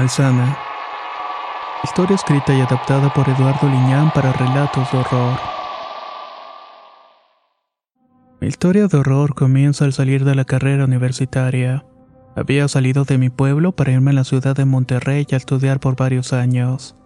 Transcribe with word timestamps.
Malsana. 0.00 0.56
Historia 1.84 2.14
escrita 2.14 2.54
y 2.54 2.60
adaptada 2.62 3.12
por 3.12 3.28
Eduardo 3.28 3.68
Liñán 3.68 4.10
para 4.14 4.32
relatos 4.32 4.90
de 4.90 4.96
horror. 4.96 5.38
Mi 8.40 8.46
historia 8.46 8.86
de 8.86 8.96
horror 8.96 9.34
comienza 9.34 9.84
al 9.84 9.92
salir 9.92 10.24
de 10.24 10.34
la 10.34 10.46
carrera 10.46 10.86
universitaria. 10.86 11.84
Había 12.34 12.66
salido 12.68 13.04
de 13.04 13.18
mi 13.18 13.28
pueblo 13.28 13.72
para 13.72 13.92
irme 13.92 14.12
a 14.12 14.14
la 14.14 14.24
ciudad 14.24 14.56
de 14.56 14.64
Monterrey 14.64 15.26
a 15.32 15.36
estudiar 15.36 15.80
por 15.80 15.96
varios 15.96 16.32
años. 16.32 16.96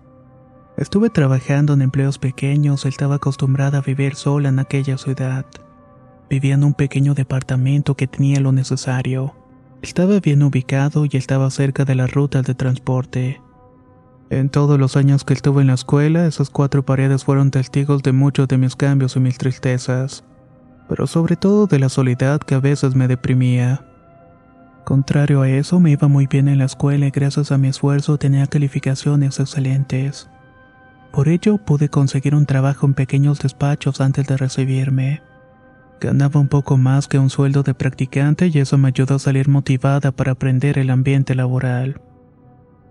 Estuve 0.77 1.11
trabajando 1.11 1.72
en 1.72 1.83
empleos 1.83 2.20
pequeños 2.20 2.87
estaba 2.87 3.17
acostumbrada 3.17 3.78
a 3.78 3.83
vivir 3.83 4.15
sola 4.15 4.50
en 4.50 4.61
aquella 4.61 4.98
ciudad. 4.98 5.47
Vivía 6.31 6.55
en 6.55 6.62
un 6.62 6.75
pequeño 6.75 7.15
departamento 7.15 7.97
que 7.97 8.06
tenía 8.06 8.39
lo 8.39 8.53
necesario. 8.53 9.34
Estaba 9.85 10.19
bien 10.19 10.43
ubicado 10.43 11.05
y 11.05 11.11
estaba 11.13 11.51
cerca 11.51 11.85
de 11.85 11.95
las 11.95 12.11
rutas 12.11 12.43
de 12.47 12.55
transporte. 12.55 13.43
En 14.31 14.49
todos 14.49 14.81
los 14.81 14.97
años 14.97 15.25
que 15.25 15.35
estuve 15.35 15.61
en 15.61 15.67
la 15.67 15.75
escuela, 15.75 16.27
esas 16.27 16.49
cuatro 16.49 16.87
paredes 16.87 17.23
fueron 17.23 17.51
testigos 17.51 18.03
de 18.03 18.12
muchos 18.12 18.49
de 18.49 18.57
mis 18.57 18.77
cambios 18.77 19.15
y 19.15 19.21
mis 19.21 19.37
tristezas, 19.37 20.25
pero 20.89 21.07
sobre 21.07 21.37
todo 21.37 21.67
de 21.67 21.79
la 21.79 21.91
soledad 21.91 22.41
que 22.41 22.55
a 22.55 22.61
veces 22.61 22.95
me 22.95 23.09
deprimía. 23.09 23.85
Contrario 24.85 25.43
a 25.43 25.51
eso, 25.51 25.79
me 25.81 25.91
iba 25.91 26.09
muy 26.09 26.27
bien 26.29 26.49
en 26.49 26.61
la 26.61 26.65
escuela 26.65 27.07
y 27.07 27.11
gracias 27.11 27.53
a 27.53 27.59
mi 27.59 27.69
esfuerzo 27.69 28.17
tenía 28.17 28.47
calificaciones 28.47 29.39
excelentes. 29.39 30.31
Por 31.12 31.29
ello 31.29 31.59
pude 31.59 31.91
conseguir 31.91 32.35
un 32.35 32.47
trabajo 32.47 32.87
en 32.87 32.95
pequeños 32.95 33.39
despachos 33.41 34.01
antes 34.01 34.27
de 34.27 34.39
recibirme. 34.39 35.21
Ganaba 36.00 36.41
un 36.41 36.48
poco 36.48 36.77
más 36.77 37.09
que 37.09 37.19
un 37.19 37.31
sueldo 37.31 37.62
de 37.62 37.75
practicante 37.75 38.48
y 38.48 38.59
eso 38.59 38.77
me 38.78 38.89
ayudó 38.89 39.14
a 39.14 39.19
salir 39.19 39.48
motivada 39.48 40.12
para 40.12 40.33
aprender 40.33 40.78
el 40.78 40.91
ambiente 40.91 41.34
laboral. 41.34 42.00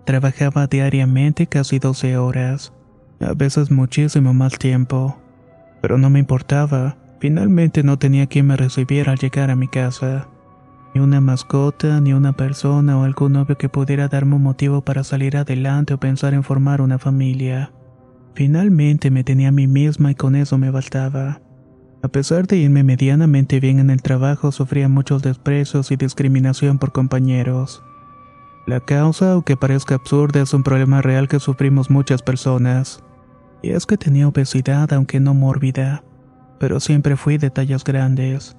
Trabajaba 0.06 0.68
diariamente 0.68 1.48
casi 1.48 1.80
12 1.80 2.18
horas, 2.18 2.74
a 3.22 3.34
veces 3.34 3.72
muchísimo 3.72 4.34
más 4.34 4.58
tiempo, 4.58 5.18
pero 5.82 5.98
no 5.98 6.10
me 6.10 6.20
importaba, 6.20 6.98
finalmente 7.20 7.84
no 7.84 7.98
tenía 7.98 8.28
quien 8.28 8.48
me 8.48 8.58
recibiera 8.58 9.12
al 9.12 9.20
llegar 9.20 9.50
a 9.50 9.56
mi 9.56 9.68
casa. 9.68 10.28
Ni 10.94 11.02
una 11.02 11.22
mascota, 11.22 12.02
ni 12.02 12.14
una 12.14 12.34
persona 12.34 12.98
o 12.98 13.04
algún 13.04 13.34
novio 13.34 13.58
que 13.58 13.70
pudiera 13.70 14.08
darme 14.08 14.36
un 14.36 14.44
motivo 14.44 14.82
para 14.82 15.04
salir 15.04 15.38
adelante 15.38 15.94
o 15.94 16.00
pensar 16.00 16.34
en 16.34 16.44
formar 16.44 16.82
una 16.82 17.00
familia. 17.00 17.72
Finalmente 18.36 19.10
me 19.10 19.24
tenía 19.24 19.50
a 19.50 19.52
mí 19.52 19.68
misma 19.68 20.12
y 20.12 20.16
con 20.16 20.36
eso 20.36 20.58
me 20.58 20.70
bastaba. 20.70 21.42
A 22.04 22.10
pesar 22.10 22.48
de 22.48 22.58
irme 22.58 22.84
medianamente 22.84 23.62
bien 23.62 23.80
en 23.80 23.90
el 23.90 24.02
trabajo, 24.02 24.52
sufría 24.52 24.90
muchos 24.90 25.22
desprecios 25.22 25.90
y 25.90 25.96
discriminación 25.96 26.78
por 26.78 26.92
compañeros. 26.92 27.82
La 28.68 28.82
causa, 28.82 29.32
aunque 29.32 29.56
parezca 29.56 29.96
absurda, 29.96 30.42
es 30.42 30.54
un 30.54 30.64
problema 30.64 31.02
real 31.02 31.30
que 31.30 31.40
sufrimos 31.40 31.90
muchas 31.90 32.22
personas. 32.22 33.02
Y 33.62 33.70
es 33.70 33.86
que 33.86 33.96
tenía 33.96 34.28
obesidad, 34.28 34.92
aunque 34.92 35.22
no 35.22 35.34
mórbida, 35.34 36.04
pero 36.60 36.82
siempre 36.82 37.16
fui 37.16 37.38
de 37.38 37.50
tallas 37.50 37.86
grandes. 37.86 38.58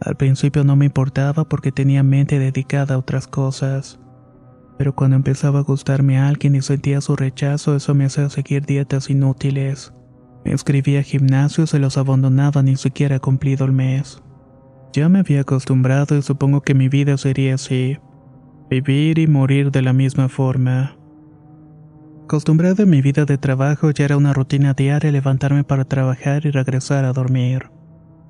Al 0.00 0.16
principio 0.16 0.62
no 0.62 0.76
me 0.76 0.86
importaba 0.86 1.48
porque 1.48 1.72
tenía 1.72 2.04
mente 2.04 2.38
dedicada 2.38 2.94
a 2.94 2.98
otras 2.98 3.26
cosas. 3.26 3.98
Pero 4.78 4.94
cuando 4.94 5.16
empezaba 5.16 5.58
a 5.58 5.62
gustarme 5.62 6.18
a 6.18 6.28
alguien 6.28 6.54
y 6.54 6.62
sentía 6.62 7.00
su 7.00 7.16
rechazo, 7.16 7.74
eso 7.74 7.92
me 7.92 8.04
hacía 8.04 8.30
seguir 8.30 8.66
dietas 8.66 9.10
inútiles. 9.10 9.92
Me 10.44 10.50
inscribía 10.50 11.00
a 11.00 11.02
gimnasios 11.02 11.72
y 11.74 11.78
los 11.78 11.96
abandonaba 11.96 12.62
ni 12.62 12.76
siquiera 12.76 13.18
cumplido 13.18 13.64
el 13.64 13.72
mes. 13.72 14.22
Ya 14.92 15.08
me 15.08 15.20
había 15.20 15.40
acostumbrado 15.40 16.16
y 16.16 16.22
supongo 16.22 16.60
que 16.60 16.74
mi 16.74 16.88
vida 16.88 17.16
sería 17.16 17.54
así. 17.54 17.98
Vivir 18.68 19.18
y 19.18 19.26
morir 19.26 19.70
de 19.70 19.82
la 19.82 19.92
misma 19.92 20.28
forma. 20.28 20.96
Acostumbrado 22.24 22.82
a 22.82 22.86
mi 22.86 23.02
vida 23.02 23.24
de 23.24 23.38
trabajo 23.38 23.90
ya 23.90 24.04
era 24.04 24.16
una 24.16 24.32
rutina 24.32 24.74
diaria 24.74 25.10
levantarme 25.10 25.64
para 25.64 25.84
trabajar 25.84 26.46
y 26.46 26.50
regresar 26.50 27.04
a 27.04 27.12
dormir. 27.12 27.70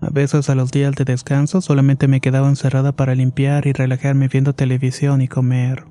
A 0.01 0.11
veces 0.11 0.51
a 0.51 0.55
los 0.55 0.71
días 0.71 0.95
de 0.95 1.05
descanso 1.05 1.61
solamente 1.61 2.09
me 2.09 2.21
quedaba 2.21 2.49
encerrada 2.49 2.93
para 2.93 3.15
limpiar 3.15 3.67
y 3.67 3.73
relajarme 3.73 4.29
viendo 4.29 4.55
televisión 4.55 5.23
y 5.23 5.29
comer. 5.29 5.85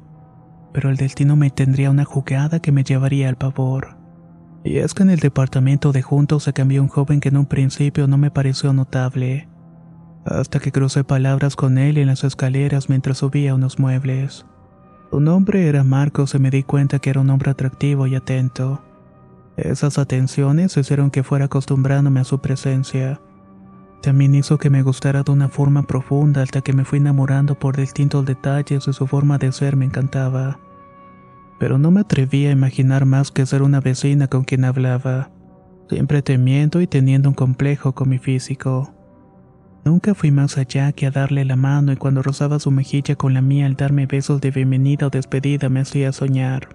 Pero 0.73 0.89
el 0.89 0.97
destino 0.97 1.35
me 1.35 1.49
tendría 1.49 1.89
una 1.89 2.05
jugada 2.05 2.59
que 2.59 2.71
me 2.71 2.83
llevaría 2.83 3.29
al 3.29 3.37
pavor. 3.37 4.02
Y 4.63 4.77
es 4.77 4.93
que 4.93 5.03
en 5.03 5.09
el 5.09 5.19
departamento 5.19 5.91
de 5.91 6.01
juntos 6.01 6.43
se 6.43 6.53
cambió 6.53 6.81
un 6.81 6.87
joven 6.87 7.19
que 7.19 7.29
en 7.29 7.37
un 7.37 7.45
principio 7.45 8.07
no 8.07 8.17
me 8.17 8.31
pareció 8.31 8.71
notable, 8.71 9.49
hasta 10.25 10.59
que 10.59 10.71
crucé 10.71 11.03
palabras 11.03 11.55
con 11.55 11.77
él 11.77 11.97
en 11.97 12.07
las 12.07 12.23
escaleras 12.23 12.89
mientras 12.89 13.17
subía 13.17 13.55
unos 13.55 13.77
muebles. 13.77 14.45
Su 15.11 15.19
nombre 15.19 15.67
era 15.67 15.83
Marcos 15.83 16.33
y 16.33 16.39
me 16.39 16.49
di 16.49 16.63
cuenta 16.63 16.99
que 16.99 17.09
era 17.09 17.19
un 17.19 17.29
hombre 17.29 17.51
atractivo 17.51 18.07
y 18.07 18.15
atento. 18.15 18.81
Esas 19.57 19.97
atenciones 19.99 20.75
hicieron 20.77 21.11
que 21.11 21.23
fuera 21.23 21.45
acostumbrándome 21.45 22.21
a 22.21 22.23
su 22.23 22.39
presencia. 22.39 23.19
También 24.01 24.33
hizo 24.33 24.57
que 24.57 24.69
me 24.69 24.81
gustara 24.81 25.23
de 25.23 25.31
una 25.31 25.49
forma 25.49 25.83
profunda 25.83 26.41
hasta 26.41 26.61
que 26.61 26.73
me 26.73 26.85
fui 26.85 26.99
enamorando 26.99 27.59
por 27.59 27.77
distintos 27.77 28.25
detalles 28.25 28.87
y 28.87 28.93
su 28.93 29.07
forma 29.07 29.37
de 29.37 29.51
ser 29.51 29.75
me 29.75 29.85
encantaba 29.85 30.57
pero 31.59 31.77
no 31.77 31.91
me 31.91 32.01
atreví 32.01 32.45
a 32.47 32.51
imaginar 32.51 33.05
más 33.05 33.31
que 33.31 33.45
ser 33.45 33.61
una 33.61 33.79
vecina 33.79 34.27
con 34.27 34.43
quien 34.43 34.65
hablaba, 34.65 35.31
siempre 35.89 36.21
temiendo 36.21 36.81
y 36.81 36.87
teniendo 36.87 37.29
un 37.29 37.35
complejo 37.35 37.93
con 37.93 38.09
mi 38.09 38.17
físico. 38.17 38.93
Nunca 39.85 40.15
fui 40.15 40.31
más 40.31 40.57
allá 40.57 40.93
que 40.93 41.07
a 41.07 41.11
darle 41.11 41.43
la 41.43 41.57
mano 41.57 41.91
y 41.91 41.97
cuando 41.97 42.23
rozaba 42.23 42.59
su 42.59 42.71
mejilla 42.71 43.15
con 43.15 43.33
la 43.33 43.41
mía 43.41 43.65
al 43.65 43.75
darme 43.75 44.05
besos 44.05 44.39
de 44.39 44.51
bienvenida 44.51 45.07
o 45.07 45.09
despedida 45.09 45.67
me 45.67 45.81
hacía 45.81 46.13
soñar. 46.13 46.69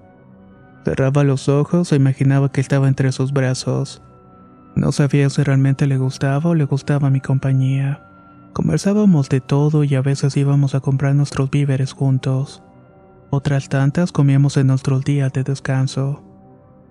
Cerraba 0.85 1.25
los 1.25 1.49
ojos 1.49 1.91
e 1.93 1.97
imaginaba 1.97 2.53
que 2.53 2.61
estaba 2.61 2.87
entre 2.87 3.13
sus 3.13 3.33
brazos. 3.33 4.03
No 4.77 4.93
sabía 4.93 5.31
si 5.31 5.43
realmente 5.43 5.87
le 5.87 5.97
gustaba 5.97 6.51
o 6.51 6.55
le 6.55 6.65
gustaba 6.65 7.09
mi 7.11 7.21
compañía. 7.21 8.05
Conversábamos 8.53 9.29
de 9.29 9.41
todo 9.41 9.85
y 9.85 9.95
a 9.95 10.03
veces 10.03 10.37
íbamos 10.37 10.75
a 10.75 10.81
comprar 10.81 11.15
nuestros 11.15 11.51
víveres 11.51 11.93
juntos. 11.93 12.63
Otras 13.31 13.69
tantas 13.69 14.11
comíamos 14.11 14.57
en 14.57 14.69
nuestros 14.69 15.05
días 15.05 15.33
de 15.35 15.45
descanso. 15.45 16.23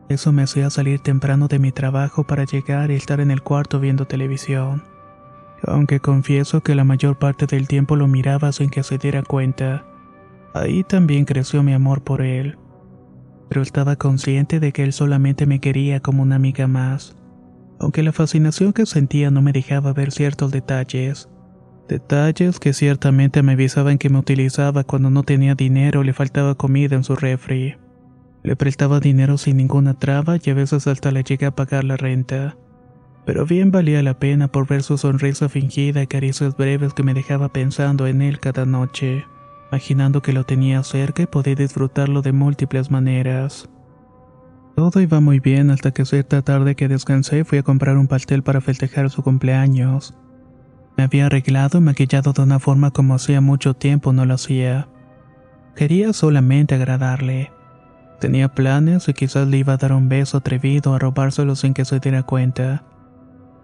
Eso 0.07 0.31
me 0.31 0.43
hacía 0.43 0.69
salir 0.69 0.99
temprano 0.99 1.47
de 1.47 1.57
mi 1.57 1.71
trabajo 1.71 2.25
para 2.25 2.45
llegar 2.45 2.91
y 2.91 2.95
estar 2.95 3.19
en 3.19 3.31
el 3.31 3.41
cuarto 3.41 3.79
viendo 3.79 4.05
televisión. 4.05 4.83
Aunque 5.63 5.99
confieso 5.99 6.61
que 6.61 6.75
la 6.75 6.83
mayor 6.83 7.17
parte 7.17 7.47
del 7.47 7.67
tiempo 7.67 7.95
lo 7.95 8.07
miraba 8.07 8.51
sin 8.51 8.69
que 8.69 8.83
se 8.83 8.99
diera 8.99 9.23
cuenta. 9.23 9.83
Ahí 10.53 10.83
también 10.83 11.25
creció 11.25 11.63
mi 11.63 11.73
amor 11.73 12.03
por 12.03 12.21
él. 12.21 12.57
Pero 13.49 13.63
estaba 13.63 13.95
consciente 13.95 14.59
de 14.59 14.71
que 14.71 14.83
él 14.83 14.93
solamente 14.93 15.47
me 15.47 15.59
quería 15.59 16.01
como 16.01 16.21
una 16.21 16.35
amiga 16.35 16.67
más. 16.67 17.15
Aunque 17.79 18.03
la 18.03 18.13
fascinación 18.13 18.73
que 18.73 18.85
sentía 18.85 19.31
no 19.31 19.41
me 19.41 19.53
dejaba 19.53 19.91
ver 19.93 20.11
ciertos 20.11 20.51
detalles. 20.51 21.29
Detalles 21.87 22.59
que 22.59 22.73
ciertamente 22.73 23.43
me 23.43 23.53
avisaban 23.53 23.97
que 23.97 24.09
me 24.09 24.19
utilizaba 24.19 24.83
cuando 24.83 25.09
no 25.09 25.23
tenía 25.23 25.55
dinero 25.55 26.01
o 26.01 26.03
le 26.03 26.11
faltaba 26.11 26.55
comida 26.55 26.97
en 26.97 27.05
su 27.05 27.15
refri. 27.15 27.75
Le 28.43 28.55
prestaba 28.57 28.99
dinero 28.99 29.37
sin 29.37 29.57
ninguna 29.57 29.93
traba 29.93 30.37
y 30.43 30.49
a 30.49 30.53
veces 30.53 30.85
hasta 30.87 31.11
le 31.11 31.23
llegué 31.23 31.45
a 31.45 31.55
pagar 31.55 31.85
la 31.85 31.95
renta. 31.95 32.57
Pero 33.25 33.45
bien 33.45 33.71
valía 33.71 34.03
la 34.03 34.19
pena 34.19 34.49
por 34.49 34.67
ver 34.67 34.83
su 34.83 34.97
sonrisa 34.97 35.47
fingida 35.47 36.01
y 36.01 36.07
caricias 36.07 36.57
breves 36.57 36.93
que 36.93 37.03
me 37.03 37.13
dejaba 37.13 37.53
pensando 37.53 38.05
en 38.05 38.21
él 38.21 38.39
cada 38.39 38.65
noche, 38.65 39.25
imaginando 39.71 40.21
que 40.21 40.33
lo 40.33 40.43
tenía 40.43 40.83
cerca 40.83 41.23
y 41.23 41.27
podía 41.27 41.55
disfrutarlo 41.55 42.21
de 42.21 42.33
múltiples 42.33 42.91
maneras. 42.91 43.69
Todo 44.75 45.01
iba 45.01 45.21
muy 45.21 45.39
bien 45.39 45.71
hasta 45.71 45.91
que 45.91 46.05
cierta 46.05 46.41
tarde 46.41 46.75
que 46.75 46.87
descansé 46.87 47.45
fui 47.45 47.57
a 47.57 47.63
comprar 47.63 47.97
un 47.97 48.07
pastel 48.07 48.43
para 48.43 48.61
festejar 48.61 49.09
su 49.09 49.23
cumpleaños. 49.23 50.13
Me 50.97 51.03
había 51.03 51.27
arreglado 51.27 51.77
y 51.77 51.81
maquillado 51.81 52.33
de 52.33 52.41
una 52.41 52.59
forma 52.59 52.89
como 52.89 53.13
hacía 53.13 53.39
mucho 53.39 53.75
tiempo 53.75 54.13
no 54.13 54.25
lo 54.25 54.33
hacía. 54.33 54.87
Quería 55.75 56.11
solamente 56.11 56.73
agradarle. 56.73 57.51
Tenía 58.19 58.49
planes 58.49 59.07
y 59.07 59.13
quizás 59.13 59.47
le 59.47 59.57
iba 59.57 59.73
a 59.73 59.77
dar 59.77 59.93
un 59.93 60.09
beso 60.09 60.37
atrevido 60.37 60.95
a 60.95 60.99
robárselo 60.99 61.55
sin 61.55 61.75
que 61.75 61.85
se 61.85 61.99
diera 61.99 62.23
cuenta. 62.23 62.83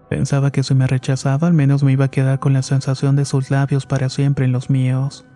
Pensaba 0.08 0.52
que 0.52 0.62
si 0.62 0.76
me 0.76 0.86
rechazaba 0.86 1.48
al 1.48 1.54
menos 1.54 1.82
me 1.82 1.90
iba 1.90 2.04
a 2.04 2.10
quedar 2.10 2.38
con 2.38 2.52
la 2.52 2.62
sensación 2.62 3.16
de 3.16 3.24
sus 3.24 3.50
labios 3.50 3.84
para 3.84 4.08
siempre 4.08 4.44
en 4.44 4.52
los 4.52 4.70
míos. 4.70 5.26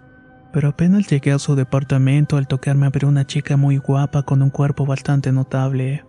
Pero 0.52 0.68
apenas 0.68 1.08
llegué 1.08 1.32
a 1.32 1.40
su 1.40 1.56
departamento 1.56 2.36
al 2.36 2.46
tocarme 2.46 2.86
a 2.86 2.90
ver 2.90 3.06
una 3.06 3.26
chica 3.26 3.56
muy 3.56 3.78
guapa 3.78 4.22
con 4.22 4.40
un 4.40 4.50
cuerpo 4.50 4.86
bastante 4.86 5.32
notable. 5.32 6.04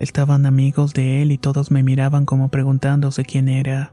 Estaban 0.00 0.44
amigos 0.44 0.92
de 0.92 1.22
él 1.22 1.32
y 1.32 1.38
todos 1.38 1.70
me 1.70 1.82
miraban 1.82 2.26
como 2.26 2.50
preguntándose 2.50 3.24
quién 3.24 3.48
era. 3.48 3.92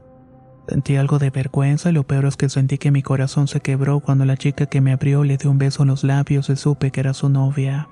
Sentí 0.68 0.96
algo 0.96 1.18
de 1.18 1.30
vergüenza 1.30 1.90
y 1.90 1.92
lo 1.92 2.02
peor 2.04 2.24
es 2.24 2.36
que 2.36 2.48
sentí 2.48 2.76
que 2.78 2.90
mi 2.90 3.02
corazón 3.02 3.46
se 3.46 3.60
quebró 3.60 4.00
cuando 4.00 4.24
la 4.24 4.36
chica 4.36 4.66
que 4.66 4.80
me 4.80 4.92
abrió 4.92 5.22
le 5.22 5.36
dio 5.36 5.50
un 5.50 5.58
beso 5.58 5.82
en 5.82 5.88
los 5.88 6.02
labios 6.02 6.50
y 6.50 6.56
supe 6.56 6.90
que 6.90 7.00
era 7.00 7.14
su 7.14 7.28
novia. 7.28 7.88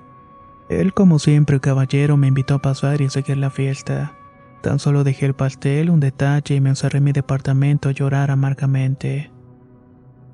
Él, 0.68 0.92
como 0.92 1.18
siempre, 1.18 1.60
caballero, 1.60 2.16
me 2.16 2.26
invitó 2.26 2.54
a 2.54 2.62
pasar 2.62 3.00
y 3.00 3.10
seguir 3.10 3.36
la 3.36 3.50
fiesta. 3.50 4.14
Tan 4.62 4.78
solo 4.78 5.04
dejé 5.04 5.26
el 5.26 5.34
pastel, 5.34 5.90
un 5.90 6.00
detalle 6.00 6.56
y 6.56 6.60
me 6.60 6.70
encerré 6.70 6.98
en 6.98 7.04
mi 7.04 7.12
departamento 7.12 7.90
a 7.90 7.92
llorar 7.92 8.30
amargamente. 8.30 9.30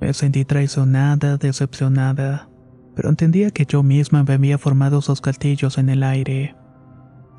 Me 0.01 0.15
sentí 0.15 0.45
traicionada, 0.45 1.37
decepcionada, 1.37 2.49
pero 2.95 3.09
entendía 3.09 3.51
que 3.51 3.67
yo 3.67 3.83
misma 3.83 4.23
me 4.23 4.35
había 4.35 4.57
formado 4.57 5.01
esos 5.01 5.21
castillos 5.21 5.79
en 5.79 5.91
el 5.91 6.03
aire. 6.05 6.55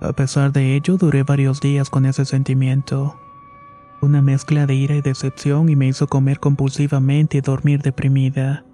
A 0.01 0.13
pesar 0.13 0.51
de 0.51 0.75
ello, 0.75 0.97
duré 0.97 1.23
varios 1.23 1.61
días 1.61 1.89
con 1.89 2.05
ese 2.05 2.25
sentimiento. 2.25 3.20
Una 4.01 4.23
mezcla 4.23 4.65
de 4.65 4.73
ira 4.73 4.95
y 4.95 5.01
decepción 5.01 5.69
y 5.69 5.75
me 5.75 5.87
hizo 5.87 6.07
comer 6.07 6.39
compulsivamente 6.39 7.37
y 7.37 7.41
dormir 7.41 7.83
deprimida. 7.83 8.65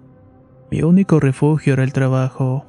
Mi 0.70 0.82
único 0.82 1.20
refugio 1.20 1.74
era 1.74 1.84
el 1.84 1.92
trabajo. 1.92 2.64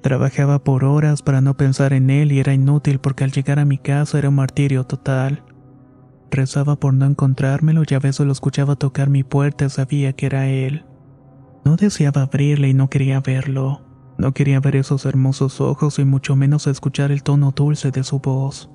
Trabajaba 0.00 0.58
por 0.58 0.84
horas 0.84 1.22
para 1.22 1.40
no 1.40 1.56
pensar 1.56 1.92
en 1.92 2.10
él 2.10 2.32
y 2.32 2.40
era 2.40 2.52
inútil 2.52 2.98
porque 2.98 3.22
al 3.22 3.30
llegar 3.30 3.60
a 3.60 3.64
mi 3.64 3.78
casa 3.78 4.18
era 4.18 4.30
un 4.30 4.34
martirio 4.34 4.84
total. 4.84 5.44
Rezaba 6.32 6.74
por 6.74 6.94
no 6.94 7.06
encontrármelo 7.06 7.84
y 7.88 7.94
a 7.94 8.00
veces 8.00 8.26
lo 8.26 8.32
escuchaba 8.32 8.74
tocar 8.74 9.08
mi 9.08 9.22
puerta 9.22 9.66
y 9.66 9.70
sabía 9.70 10.14
que 10.14 10.26
era 10.26 10.48
él. 10.48 10.84
No 11.64 11.76
deseaba 11.76 12.22
abrirle 12.22 12.70
y 12.70 12.74
no 12.74 12.90
quería 12.90 13.20
verlo. 13.20 13.82
No 14.18 14.32
quería 14.32 14.58
ver 14.58 14.74
esos 14.74 15.06
hermosos 15.06 15.60
ojos 15.60 16.00
y 16.00 16.04
mucho 16.04 16.34
menos 16.34 16.66
escuchar 16.66 17.12
el 17.12 17.22
tono 17.22 17.52
dulce 17.52 17.92
de 17.92 18.02
su 18.02 18.18
voz. 18.18 18.68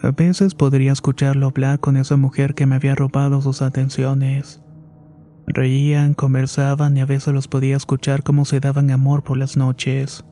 A 0.00 0.10
veces 0.10 0.54
podría 0.54 0.92
escucharlo 0.92 1.46
hablar 1.46 1.78
con 1.80 1.96
esa 1.96 2.16
mujer 2.16 2.54
que 2.54 2.66
me 2.66 2.76
había 2.76 2.94
robado 2.94 3.42
sus 3.42 3.60
atenciones. 3.62 4.62
Reían, 5.46 6.14
conversaban 6.14 6.96
y 6.96 7.00
a 7.00 7.06
veces 7.06 7.34
los 7.34 7.48
podía 7.48 7.76
escuchar 7.76 8.22
cómo 8.22 8.44
se 8.44 8.60
daban 8.60 8.90
amor 8.90 9.22
por 9.22 9.36
las 9.36 9.56
noches. 9.56 10.24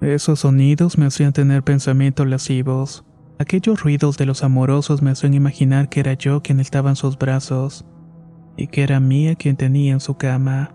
Esos 0.00 0.40
sonidos 0.40 0.96
me 0.96 1.06
hacían 1.06 1.32
tener 1.32 1.64
pensamientos 1.64 2.26
lascivos. 2.26 3.04
Aquellos 3.40 3.82
ruidos 3.82 4.16
de 4.16 4.26
los 4.26 4.44
amorosos 4.44 5.02
me 5.02 5.10
hacían 5.10 5.34
imaginar 5.34 5.88
que 5.88 6.00
era 6.00 6.14
yo 6.14 6.42
quien 6.42 6.60
estaba 6.60 6.90
en 6.90 6.96
sus 6.96 7.18
brazos 7.18 7.84
y 8.56 8.68
que 8.68 8.82
era 8.82 9.00
mía 9.00 9.34
quien 9.34 9.56
tenía 9.56 9.92
en 9.92 10.00
su 10.00 10.16
cama. 10.16 10.74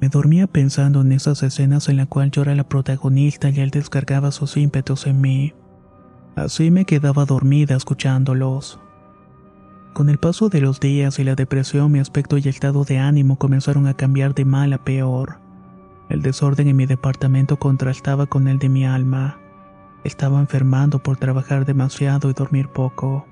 Me 0.00 0.08
dormía 0.08 0.46
pensando 0.46 1.00
en 1.00 1.12
esas 1.12 1.42
escenas 1.42 1.88
en 1.88 1.96
las 1.96 2.06
cuales 2.06 2.32
yo 2.32 2.42
era 2.42 2.54
la 2.54 2.68
protagonista 2.68 3.48
y 3.50 3.60
él 3.60 3.70
descargaba 3.70 4.30
sus 4.30 4.56
ímpetus 4.56 5.06
en 5.06 5.20
mí. 5.20 5.54
Así 6.36 6.70
me 6.70 6.84
quedaba 6.84 7.24
dormida 7.24 7.74
escuchándolos. 7.76 8.78
Con 9.94 10.10
el 10.10 10.18
paso 10.18 10.50
de 10.50 10.60
los 10.60 10.80
días 10.80 11.18
y 11.18 11.24
la 11.24 11.34
depresión, 11.34 11.90
mi 11.90 11.98
aspecto 11.98 12.36
y 12.36 12.46
estado 12.46 12.84
de 12.84 12.98
ánimo 12.98 13.38
comenzaron 13.38 13.86
a 13.86 13.94
cambiar 13.94 14.34
de 14.34 14.44
mal 14.44 14.74
a 14.74 14.84
peor. 14.84 15.38
El 16.10 16.20
desorden 16.20 16.68
en 16.68 16.76
mi 16.76 16.84
departamento 16.84 17.58
contrastaba 17.58 18.26
con 18.26 18.48
el 18.48 18.58
de 18.58 18.68
mi 18.68 18.84
alma. 18.84 19.40
Estaba 20.04 20.38
enfermando 20.38 21.02
por 21.02 21.16
trabajar 21.16 21.64
demasiado 21.64 22.28
y 22.28 22.34
dormir 22.34 22.68
poco. 22.68 23.26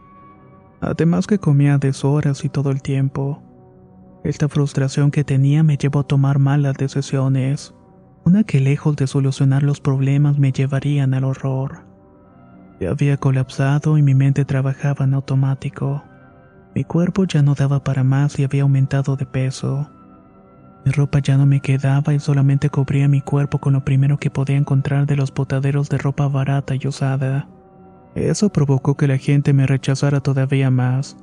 Además 0.81 1.27
que 1.27 1.39
comía 1.39 1.75
a 1.75 1.79
deshoras 1.79 2.43
y 2.43 2.49
todo 2.49 2.71
el 2.71 2.81
tiempo. 2.81 3.43
Esta 4.25 4.49
frustración 4.49 5.11
que 5.11 5.25
tenía 5.25 5.63
me 5.63 5.77
llevó 5.77 6.01
a 6.01 6.07
tomar 6.07 6.39
malas 6.39 6.79
decisiones, 6.79 7.75
una 8.25 8.45
que 8.45 8.61
lejos 8.61 8.97
de 8.97 9.07
solucionar 9.07 9.63
los 9.63 9.83
problemas 9.83 10.39
me 10.39 10.53
llevarían 10.53 11.13
al 11.13 11.25
horror. 11.25 11.94
Había 12.81 13.17
colapsado 13.17 13.97
y 13.99 14.03
mi 14.03 14.15
mente 14.15 14.45
trabajaba 14.45 15.05
en 15.05 15.15
automático. 15.15 16.05
Mi 16.75 16.85
cuerpo 16.85 17.25
ya 17.25 17.43
no 17.43 17.55
daba 17.55 17.83
para 17.83 18.05
más 18.05 18.39
y 18.39 18.45
había 18.45 18.63
aumentado 18.63 19.17
de 19.17 19.27
peso. 19.27 19.89
Mi 20.85 20.93
ropa 20.93 21.21
ya 21.21 21.39
no 21.39 21.47
me 21.47 21.61
quedaba 21.61 22.13
y 22.13 22.21
solamente 22.21 22.69
cubría 22.69 23.09
mi 23.09 23.21
cuerpo 23.21 23.59
con 23.59 23.73
lo 23.73 23.85
primero 23.85 24.19
que 24.19 24.31
podía 24.31 24.57
encontrar 24.57 25.07
de 25.07 25.17
los 25.17 25.33
botaderos 25.33 25.89
de 25.89 25.99
ropa 25.99 26.29
barata 26.29 26.75
y 26.75 26.87
usada. 26.87 27.49
Eso 28.15 28.51
provocó 28.51 28.97
que 28.97 29.09
la 29.09 29.19
gente 29.19 29.53
me 29.53 29.67
rechazara 29.67 30.21
todavía 30.21 30.71
más. 30.71 31.17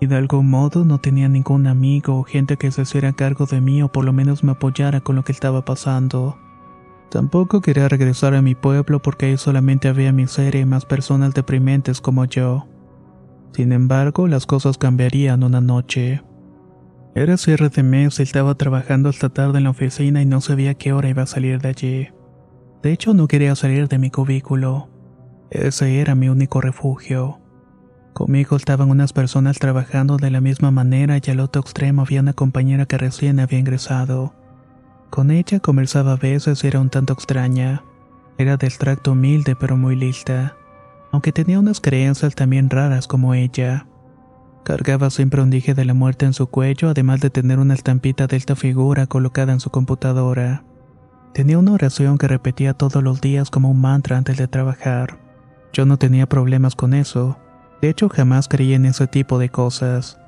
Y 0.00 0.06
de 0.06 0.16
algún 0.16 0.50
modo 0.50 0.84
no 0.84 0.98
tenía 0.98 1.28
ningún 1.28 1.66
amigo 1.66 2.16
o 2.16 2.24
gente 2.24 2.56
que 2.56 2.72
se 2.72 2.82
hiciera 2.82 3.12
cargo 3.12 3.46
de 3.46 3.60
mí 3.60 3.82
o 3.82 3.92
por 3.92 4.04
lo 4.04 4.12
menos 4.12 4.42
me 4.42 4.52
apoyara 4.52 5.00
con 5.00 5.14
lo 5.14 5.24
que 5.24 5.32
estaba 5.32 5.64
pasando. 5.64 6.36
Tampoco 7.10 7.60
quería 7.60 7.88
regresar 7.88 8.34
a 8.34 8.42
mi 8.42 8.54
pueblo 8.54 9.02
porque 9.02 9.26
ahí 9.26 9.36
solamente 9.36 9.88
había 9.88 10.12
miseria 10.12 10.60
y 10.60 10.64
más 10.64 10.84
personas 10.84 11.34
deprimentes 11.34 12.00
como 12.00 12.24
yo. 12.24 12.68
Sin 13.52 13.72
embargo, 13.72 14.28
las 14.28 14.46
cosas 14.46 14.78
cambiarían 14.78 15.42
una 15.42 15.60
noche. 15.60 16.22
Era 17.16 17.36
cierre 17.36 17.68
de 17.68 17.82
mes 17.82 18.20
y 18.20 18.22
estaba 18.22 18.54
trabajando 18.54 19.08
hasta 19.08 19.28
tarde 19.28 19.58
en 19.58 19.64
la 19.64 19.70
oficina 19.70 20.22
y 20.22 20.26
no 20.26 20.40
sabía 20.40 20.74
qué 20.74 20.92
hora 20.92 21.08
iba 21.08 21.22
a 21.22 21.26
salir 21.26 21.60
de 21.60 21.68
allí. 21.68 22.08
De 22.84 22.92
hecho, 22.92 23.12
no 23.12 23.26
quería 23.26 23.56
salir 23.56 23.88
de 23.88 23.98
mi 23.98 24.10
cubículo. 24.10 24.88
Ese 25.50 26.00
era 26.00 26.14
mi 26.14 26.28
único 26.28 26.60
refugio. 26.60 27.40
Conmigo 28.12 28.56
estaban 28.56 28.88
unas 28.88 29.12
personas 29.12 29.58
trabajando 29.58 30.16
de 30.16 30.30
la 30.30 30.40
misma 30.40 30.70
manera 30.70 31.18
y 31.18 31.30
al 31.30 31.40
otro 31.40 31.60
extremo 31.60 32.02
había 32.02 32.20
una 32.20 32.34
compañera 32.34 32.86
que 32.86 32.98
recién 32.98 33.40
había 33.40 33.58
ingresado. 33.58 34.34
Con 35.10 35.32
ella 35.32 35.58
conversaba 35.58 36.12
a 36.12 36.16
veces 36.16 36.62
y 36.62 36.68
era 36.68 36.80
un 36.80 36.88
tanto 36.88 37.12
extraña. 37.12 37.82
Era 38.38 38.56
de 38.56 38.68
extracto 38.68 39.12
humilde 39.12 39.56
pero 39.58 39.76
muy 39.76 39.96
lista, 39.96 40.56
aunque 41.10 41.32
tenía 41.32 41.58
unas 41.58 41.80
creencias 41.80 42.36
también 42.36 42.70
raras 42.70 43.08
como 43.08 43.34
ella. 43.34 43.86
Cargaba 44.62 45.10
siempre 45.10 45.42
un 45.42 45.50
dije 45.50 45.74
de 45.74 45.84
la 45.84 45.94
muerte 45.94 46.26
en 46.26 46.32
su 46.32 46.46
cuello, 46.46 46.90
además 46.90 47.20
de 47.20 47.30
tener 47.30 47.58
una 47.58 47.74
estampita 47.74 48.28
de 48.28 48.36
esta 48.36 48.54
figura 48.54 49.06
colocada 49.08 49.52
en 49.52 49.58
su 49.58 49.70
computadora. 49.70 50.62
Tenía 51.34 51.58
una 51.58 51.72
oración 51.72 52.16
que 52.16 52.28
repetía 52.28 52.74
todos 52.74 53.02
los 53.02 53.20
días 53.20 53.50
como 53.50 53.70
un 53.70 53.80
mantra 53.80 54.16
antes 54.16 54.36
de 54.36 54.46
trabajar. 54.46 55.18
Yo 55.72 55.86
no 55.86 55.96
tenía 55.96 56.28
problemas 56.28 56.76
con 56.76 56.94
eso. 56.94 57.36
De 57.82 57.88
hecho, 57.88 58.08
jamás 58.08 58.46
creí 58.46 58.74
en 58.74 58.84
ese 58.84 59.06
tipo 59.06 59.38
de 59.38 59.48
cosas, 59.48 60.20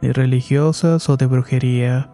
ni 0.00 0.12
religiosas 0.12 1.08
o 1.08 1.16
de 1.16 1.26
brujería. 1.26 2.11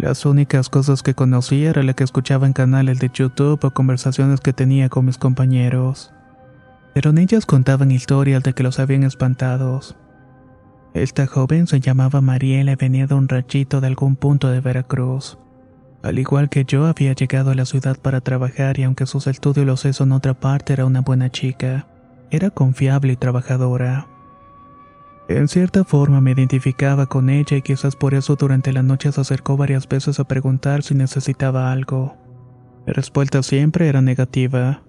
Las 0.00 0.24
únicas 0.24 0.70
cosas 0.70 1.02
que 1.02 1.12
conocía 1.12 1.68
era 1.68 1.82
la 1.82 1.92
que 1.92 2.04
escuchaba 2.04 2.46
en 2.46 2.54
canales 2.54 3.00
de 3.00 3.10
YouTube 3.12 3.62
o 3.62 3.70
conversaciones 3.70 4.40
que 4.40 4.54
tenía 4.54 4.88
con 4.88 5.04
mis 5.04 5.18
compañeros. 5.18 6.10
Pero 6.94 7.10
en 7.10 7.18
ellas 7.18 7.44
contaban 7.44 7.90
historias 7.90 8.42
de 8.42 8.54
que 8.54 8.62
los 8.62 8.78
habían 8.78 9.02
espantados. 9.02 9.96
Esta 10.94 11.26
joven 11.26 11.66
se 11.66 11.80
llamaba 11.80 12.22
Mariela 12.22 12.72
y 12.72 12.76
venía 12.76 13.06
de 13.06 13.14
un 13.14 13.28
ranchito 13.28 13.82
de 13.82 13.88
algún 13.88 14.16
punto 14.16 14.48
de 14.48 14.62
Veracruz. 14.62 15.36
Al 16.02 16.18
igual 16.18 16.48
que 16.48 16.64
yo, 16.64 16.86
había 16.86 17.12
llegado 17.12 17.50
a 17.50 17.54
la 17.54 17.66
ciudad 17.66 17.98
para 18.00 18.22
trabajar 18.22 18.78
y 18.78 18.84
aunque 18.84 19.04
sus 19.04 19.26
estudios 19.26 19.66
los 19.66 19.84
hizo 19.84 20.04
en 20.04 20.12
otra 20.12 20.32
parte, 20.32 20.72
era 20.72 20.86
una 20.86 21.02
buena 21.02 21.28
chica. 21.28 21.88
Era 22.30 22.48
confiable 22.48 23.12
y 23.12 23.16
trabajadora. 23.16 24.06
En 25.30 25.46
cierta 25.46 25.84
forma 25.84 26.20
me 26.20 26.32
identificaba 26.32 27.06
con 27.06 27.30
ella 27.30 27.56
y 27.56 27.62
quizás 27.62 27.94
por 27.94 28.14
eso 28.14 28.34
durante 28.34 28.72
la 28.72 28.82
noche 28.82 29.12
se 29.12 29.20
acercó 29.20 29.56
varias 29.56 29.88
veces 29.88 30.18
a 30.18 30.24
preguntar 30.24 30.82
si 30.82 30.96
necesitaba 30.96 31.70
algo. 31.70 32.16
Mi 32.84 32.92
respuesta 32.92 33.40
siempre 33.44 33.86
era 33.86 34.02
negativa, 34.02 34.82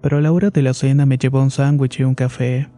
pero 0.00 0.16
a 0.16 0.22
la 0.22 0.32
hora 0.32 0.48
de 0.48 0.62
la 0.62 0.72
cena 0.72 1.04
me 1.04 1.18
llevó 1.18 1.42
un 1.42 1.50
sándwich 1.50 2.00
y 2.00 2.04
un 2.04 2.14
café. 2.14 2.70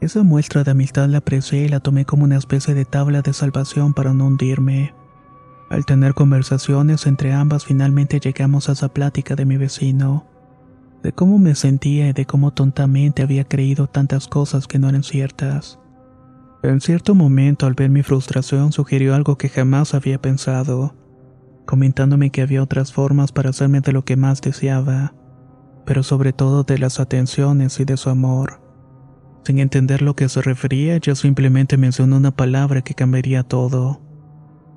Esa 0.00 0.24
muestra 0.24 0.64
de 0.64 0.72
amistad 0.72 1.08
la 1.08 1.18
aprecié 1.18 1.66
y 1.66 1.68
la 1.68 1.78
tomé 1.78 2.04
como 2.04 2.24
una 2.24 2.36
especie 2.36 2.74
de 2.74 2.84
tabla 2.84 3.22
de 3.22 3.32
salvación 3.32 3.94
para 3.94 4.12
no 4.12 4.26
hundirme. 4.26 4.92
Al 5.70 5.86
tener 5.86 6.14
conversaciones 6.14 7.06
entre 7.06 7.32
ambas 7.32 7.64
finalmente 7.64 8.18
llegamos 8.18 8.68
a 8.68 8.72
esa 8.72 8.88
plática 8.88 9.36
de 9.36 9.44
mi 9.44 9.56
vecino. 9.56 10.26
de 11.04 11.12
cómo 11.12 11.38
me 11.38 11.54
sentía 11.54 12.08
y 12.08 12.12
de 12.12 12.26
cómo 12.26 12.52
tontamente 12.52 13.22
había 13.22 13.44
creído 13.44 13.86
tantas 13.88 14.26
cosas 14.26 14.66
que 14.66 14.80
no 14.80 14.88
eran 14.88 15.02
ciertas. 15.04 15.78
En 16.62 16.80
cierto 16.80 17.16
momento, 17.16 17.66
al 17.66 17.74
ver 17.74 17.90
mi 17.90 18.04
frustración, 18.04 18.70
sugirió 18.70 19.16
algo 19.16 19.36
que 19.36 19.48
jamás 19.48 19.94
había 19.94 20.22
pensado, 20.22 20.94
comentándome 21.66 22.30
que 22.30 22.40
había 22.40 22.62
otras 22.62 22.92
formas 22.92 23.32
para 23.32 23.50
hacerme 23.50 23.80
de 23.80 23.90
lo 23.90 24.04
que 24.04 24.16
más 24.16 24.40
deseaba, 24.40 25.12
pero 25.84 26.04
sobre 26.04 26.32
todo 26.32 26.62
de 26.62 26.78
las 26.78 27.00
atenciones 27.00 27.80
y 27.80 27.84
de 27.84 27.96
su 27.96 28.10
amor. 28.10 28.60
Sin 29.44 29.58
entender 29.58 30.02
lo 30.02 30.14
que 30.14 30.28
se 30.28 30.40
refería, 30.40 30.98
yo 30.98 31.16
simplemente 31.16 31.76
mencionó 31.76 32.16
una 32.16 32.30
palabra 32.30 32.82
que 32.82 32.94
cambiaría 32.94 33.42
todo. 33.42 34.00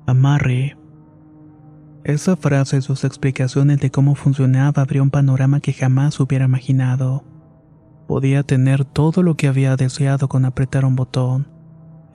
Amarre. 0.08 0.76
Esa 2.02 2.34
frase 2.34 2.78
y 2.78 2.82
sus 2.82 3.04
explicaciones 3.04 3.78
de 3.78 3.92
cómo 3.92 4.16
funcionaba 4.16 4.82
abrió 4.82 5.04
un 5.04 5.10
panorama 5.10 5.60
que 5.60 5.72
jamás 5.72 6.18
hubiera 6.18 6.46
imaginado. 6.46 7.22
Podía 8.08 8.42
tener 8.42 8.84
todo 8.84 9.22
lo 9.22 9.36
que 9.36 9.46
había 9.46 9.76
deseado 9.76 10.26
con 10.26 10.44
apretar 10.44 10.84
un 10.84 10.96
botón 10.96 11.55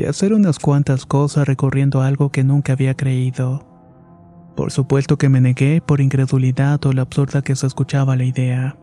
y 0.02 0.06
hacer 0.06 0.34
unas 0.34 0.58
cuantas 0.58 1.06
cosas 1.06 1.48
recorriendo 1.48 2.02
algo 2.02 2.32
que 2.32 2.44
nunca 2.44 2.74
había 2.74 2.96
creído. 2.96 3.68
Por 4.56 4.72
supuesto 4.72 5.18
que 5.18 5.30
me 5.30 5.42
negué 5.42 5.80
por 5.80 6.02
incredulidad 6.02 6.84
o 6.88 6.92
la 6.92 7.04
absurda 7.04 7.44
que 7.44 7.56
se 7.56 7.68
escuchaba 7.68 8.16
la 8.16 8.24
idea. 8.24 8.78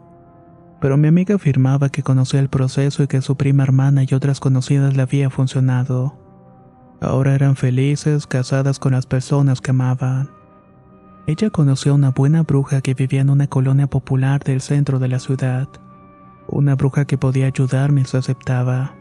Pero 0.80 0.96
mi 0.96 1.08
amiga 1.08 1.34
afirmaba 1.34 1.88
que 1.88 2.04
conocía 2.04 2.38
el 2.38 2.48
proceso 2.48 3.02
y 3.02 3.08
que 3.08 3.20
su 3.20 3.36
prima 3.36 3.64
hermana 3.64 4.04
y 4.08 4.14
otras 4.14 4.38
conocidas 4.38 4.96
le 4.96 5.02
había 5.02 5.28
funcionado. 5.28 6.16
Ahora 7.00 7.34
eran 7.34 7.56
felices, 7.56 8.28
casadas 8.28 8.78
con 8.78 8.92
las 8.92 9.06
personas 9.06 9.60
que 9.60 9.72
amaban. 9.72 10.30
Ella 11.26 11.50
conoció 11.50 11.92
a 11.92 11.96
una 11.96 12.10
buena 12.10 12.44
bruja 12.44 12.80
que 12.80 12.94
vivía 12.94 13.22
en 13.22 13.30
una 13.30 13.48
colonia 13.48 13.88
popular 13.88 14.44
del 14.44 14.60
centro 14.60 15.00
de 15.00 15.08
la 15.08 15.18
ciudad. 15.18 15.68
Una 16.46 16.76
bruja 16.76 17.06
que 17.06 17.18
podía 17.18 17.46
ayudarme 17.46 18.04
se 18.04 18.18
aceptaba. 18.18 18.94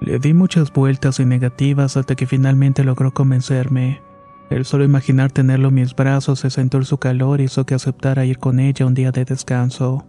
Le 0.00 0.18
di 0.18 0.34
muchas 0.34 0.72
vueltas 0.72 1.20
y 1.20 1.24
negativas 1.24 1.96
hasta 1.96 2.14
que 2.14 2.26
finalmente 2.26 2.84
logró 2.84 3.12
convencerme. 3.12 4.02
El 4.50 4.64
solo 4.64 4.84
imaginar 4.84 5.32
tenerlo 5.32 5.68
en 5.68 5.74
mis 5.74 5.94
brazos 5.94 6.44
y 6.44 6.50
sentir 6.50 6.84
su 6.84 6.98
calor 6.98 7.40
hizo 7.40 7.64
que 7.66 7.74
aceptara 7.74 8.24
ir 8.24 8.38
con 8.38 8.60
ella 8.60 8.86
un 8.86 8.94
día 8.94 9.10
de 9.10 9.24
descanso. 9.24 10.06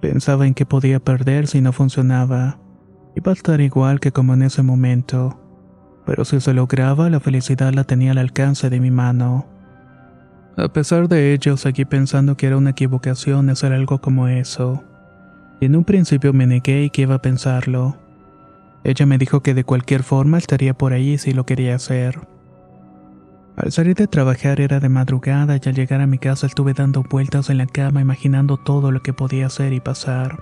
Pensaba 0.00 0.46
en 0.46 0.54
que 0.54 0.66
podía 0.66 0.98
perder 0.98 1.46
si 1.46 1.60
no 1.60 1.72
funcionaba. 1.72 2.58
Iba 3.14 3.32
a 3.32 3.34
estar 3.34 3.60
igual 3.60 4.00
que 4.00 4.12
como 4.12 4.34
en 4.34 4.42
ese 4.42 4.62
momento. 4.62 5.40
Pero 6.04 6.24
si 6.24 6.40
se 6.40 6.54
lograba, 6.54 7.10
la 7.10 7.20
felicidad 7.20 7.72
la 7.72 7.84
tenía 7.84 8.12
al 8.12 8.18
alcance 8.18 8.70
de 8.70 8.80
mi 8.80 8.90
mano. 8.90 9.46
A 10.56 10.68
pesar 10.68 11.08
de 11.08 11.34
ello, 11.34 11.56
seguí 11.56 11.84
pensando 11.84 12.36
que 12.36 12.46
era 12.46 12.56
una 12.56 12.70
equivocación 12.70 13.50
hacer 13.50 13.72
algo 13.72 14.00
como 14.00 14.26
eso. 14.26 14.82
Y 15.60 15.66
en 15.66 15.76
un 15.76 15.84
principio 15.84 16.32
me 16.32 16.46
negué 16.46 16.84
y 16.84 16.90
que 16.90 17.02
iba 17.02 17.16
a 17.16 17.22
pensarlo. 17.22 17.96
Ella 18.86 19.04
me 19.04 19.18
dijo 19.18 19.42
que 19.42 19.52
de 19.52 19.64
cualquier 19.64 20.04
forma 20.04 20.38
estaría 20.38 20.72
por 20.72 20.92
ahí 20.92 21.18
si 21.18 21.32
lo 21.32 21.44
quería 21.44 21.74
hacer. 21.74 22.20
Al 23.56 23.72
salir 23.72 23.96
de 23.96 24.06
trabajar 24.06 24.60
era 24.60 24.78
de 24.78 24.88
madrugada 24.88 25.56
y 25.56 25.68
al 25.68 25.74
llegar 25.74 26.00
a 26.00 26.06
mi 26.06 26.18
casa 26.18 26.46
estuve 26.46 26.72
dando 26.72 27.02
vueltas 27.02 27.50
en 27.50 27.58
la 27.58 27.66
cama 27.66 28.00
imaginando 28.00 28.58
todo 28.58 28.92
lo 28.92 29.02
que 29.02 29.12
podía 29.12 29.46
hacer 29.46 29.72
y 29.72 29.80
pasar. 29.80 30.40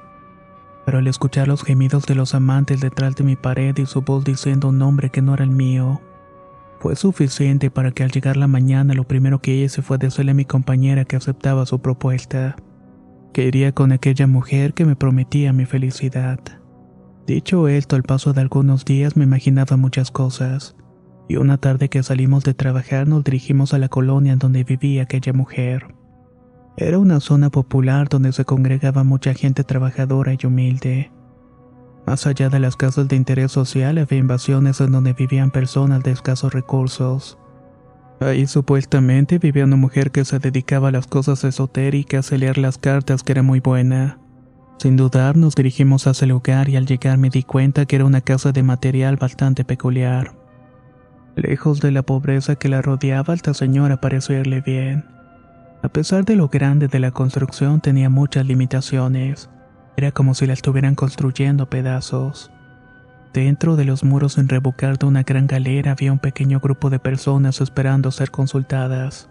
Pero 0.85 0.99
al 0.99 1.07
escuchar 1.07 1.49
los 1.49 1.63
gemidos 1.63 2.05
de 2.05 2.17
los 2.17 2.35
amantes 2.35 2.83
detrás 2.83 3.17
de 3.17 3.25
mi 3.25 3.35
pared 3.35 3.75
y 3.79 3.87
su 3.87 4.03
voz 4.03 4.27
diciendo 4.27 4.69
un 4.69 4.77
nombre 4.77 5.09
que 5.09 5.23
no 5.23 5.33
era 5.33 5.45
el 5.45 5.51
mío, 5.51 6.03
fue 6.81 6.97
suficiente 6.97 7.71
para 7.71 7.93
que 7.93 8.03
al 8.03 8.11
llegar 8.11 8.37
la 8.37 8.47
mañana 8.47 8.93
lo 8.93 9.05
primero 9.05 9.39
que 9.39 9.55
hice 9.55 9.81
fue 9.81 9.97
decirle 9.97 10.33
a 10.33 10.35
mi 10.35 10.45
compañera 10.45 11.07
que 11.07 11.17
aceptaba 11.17 11.65
su 11.65 11.79
propuesta, 11.79 12.57
que 13.33 13.47
iría 13.47 13.73
con 13.73 13.91
aquella 13.91 14.27
mujer 14.27 14.75
que 14.75 14.85
me 14.85 14.97
prometía 14.97 15.55
mi 15.55 15.65
felicidad. 15.65 16.41
Dicho 17.27 17.69
esto, 17.69 17.97
al 17.97 18.03
paso 18.03 18.35
de 18.35 18.43
algunos 18.43 18.85
días 18.85 19.17
me 19.17 19.25
imaginaba 19.25 19.79
muchas 19.79 20.11
cosas, 20.11 20.77
y 21.27 21.37
una 21.37 21.57
tarde 21.57 21.89
que 21.89 22.03
salimos 22.03 22.45
de 22.45 22.53
trabajar 22.53 23.09
nos 23.09 23.25
dirigimos 23.25 23.73
a 23.73 23.79
la 23.79 23.89
colonia 23.89 24.35
en 24.35 24.39
donde 24.39 24.63
vivía 24.63 25.05
aquella 25.05 25.33
mujer. 25.33 25.95
Era 26.77 26.99
una 26.99 27.21
zona 27.21 27.51
popular 27.51 28.09
donde 28.09 28.33
se 28.33 28.45
congregaba 28.45 29.05
mucha 29.05 29.33
gente 29.33 29.65
trabajadora 29.65 30.35
y 30.39 30.47
humilde. 30.47 31.13
Más 32.07 32.27
allá 32.27 32.51
de 32.51 32.59
las 32.59 32.77
casas 32.77 33.09
de 33.09 33.17
interés 33.17 33.53
social 33.53 33.97
había 33.97 34.19
invasiones 34.19 34.81
en 34.83 34.93
donde 34.93 35.15
vivían 35.15 35.51
personas 35.51 36.03
de 36.03 36.11
escasos 36.11 36.53
recursos. 36.53 37.39
Ahí 38.21 38.47
supuestamente 38.47 39.39
vivía 39.39 39.65
una 39.65 39.77
mujer 39.77 40.11
que 40.11 40.27
se 40.27 40.39
dedicaba 40.39 40.89
a 40.89 40.93
las 40.93 41.07
cosas 41.07 41.43
esotéricas 41.45 42.31
y 42.33 42.39
leer 42.39 42.59
las 42.59 42.77
cartas 42.77 43.23
que 43.23 43.33
era 43.33 43.43
muy 43.43 43.61
buena. 43.61 44.19
Sin 44.79 44.97
dudar 44.97 45.37
nos 45.37 45.55
dirigimos 45.55 46.07
hacia 46.07 46.25
el 46.25 46.31
lugar 46.31 46.69
y 46.69 46.77
al 46.77 46.87
llegar 46.87 47.17
me 47.17 47.31
di 47.31 47.43
cuenta 47.43 47.87
que 47.87 47.97
era 47.97 48.05
una 48.05 48.21
casa 48.21 48.53
de 48.53 48.63
material 48.63 49.17
bastante 49.17 49.65
peculiar. 49.65 50.35
Lejos 51.37 51.81
de 51.81 51.91
la 51.91 52.03
pobreza 52.03 52.57
que 52.57 52.69
la 52.69 52.83
rodeaba, 52.83 53.35
esta 53.35 53.55
señora 53.55 54.01
pareció 54.01 54.39
irle 54.39 54.61
bien. 54.61 55.05
A 55.83 55.89
pesar 55.89 56.25
de 56.25 56.37
lo 56.37 56.49
grande 56.49 56.89
de 56.89 56.99
la 56.99 57.11
construcción 57.11 57.81
tenía 57.81 58.09
muchas 58.09 58.47
limitaciones. 58.47 59.51
Era 59.97 60.13
como 60.13 60.35
si 60.35 60.47
la 60.47 60.53
estuvieran 60.53 60.95
construyendo 60.95 61.69
pedazos. 61.69 62.51
Dentro 63.35 63.75
de 63.75 63.85
los 63.85 64.05
muros 64.05 64.39
en 64.39 64.49
revocar 64.49 64.97
de 64.97 65.07
una 65.07 65.25
gran 65.25 65.47
galera 65.47 65.93
había 65.93 66.13
un 66.13 66.21
pequeño 66.21 66.61
grupo 66.61 66.89
de 66.89 67.01
personas 67.01 67.61
esperando 67.61 68.13
ser 68.13 68.31
consultadas. 68.31 69.29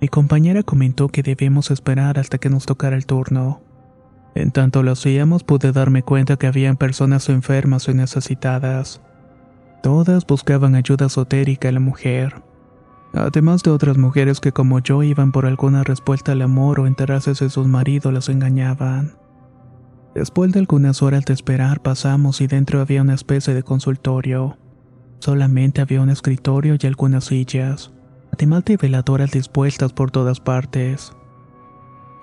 Mi 0.00 0.08
compañera 0.08 0.62
comentó 0.62 1.08
que 1.08 1.22
debíamos 1.22 1.70
esperar 1.70 2.18
hasta 2.18 2.36
que 2.36 2.50
nos 2.50 2.66
tocara 2.66 2.94
el 2.94 3.06
turno. 3.06 3.62
En 4.36 4.50
tanto 4.50 4.82
lo 4.82 4.92
hacíamos 4.92 5.44
pude 5.44 5.72
darme 5.72 6.02
cuenta 6.02 6.36
que 6.36 6.46
habían 6.46 6.76
personas 6.76 7.30
enfermas 7.30 7.88
o 7.88 7.94
necesitadas. 7.94 9.00
Todas 9.82 10.26
buscaban 10.26 10.74
ayuda 10.74 11.06
esotérica 11.06 11.70
a 11.70 11.72
la 11.72 11.80
mujer. 11.80 12.42
Además 13.14 13.62
de 13.62 13.70
otras 13.70 13.96
mujeres 13.96 14.40
que 14.40 14.52
como 14.52 14.80
yo 14.80 15.02
iban 15.02 15.32
por 15.32 15.46
alguna 15.46 15.84
respuesta 15.84 16.32
al 16.32 16.42
amor 16.42 16.80
o 16.80 16.86
enterarse 16.86 17.32
de 17.32 17.48
sus 17.48 17.66
maridos 17.66 18.12
las 18.12 18.28
engañaban. 18.28 19.14
Después 20.14 20.52
de 20.52 20.58
algunas 20.58 21.02
horas 21.02 21.24
de 21.24 21.32
esperar 21.32 21.80
pasamos 21.80 22.42
y 22.42 22.46
dentro 22.46 22.82
había 22.82 23.00
una 23.00 23.14
especie 23.14 23.54
de 23.54 23.62
consultorio. 23.62 24.58
Solamente 25.18 25.80
había 25.80 26.02
un 26.02 26.10
escritorio 26.10 26.76
y 26.78 26.86
algunas 26.86 27.24
sillas, 27.24 27.90
además 28.34 28.66
de 28.66 28.76
veladoras 28.76 29.30
dispuestas 29.30 29.94
por 29.94 30.10
todas 30.10 30.40
partes. 30.40 31.10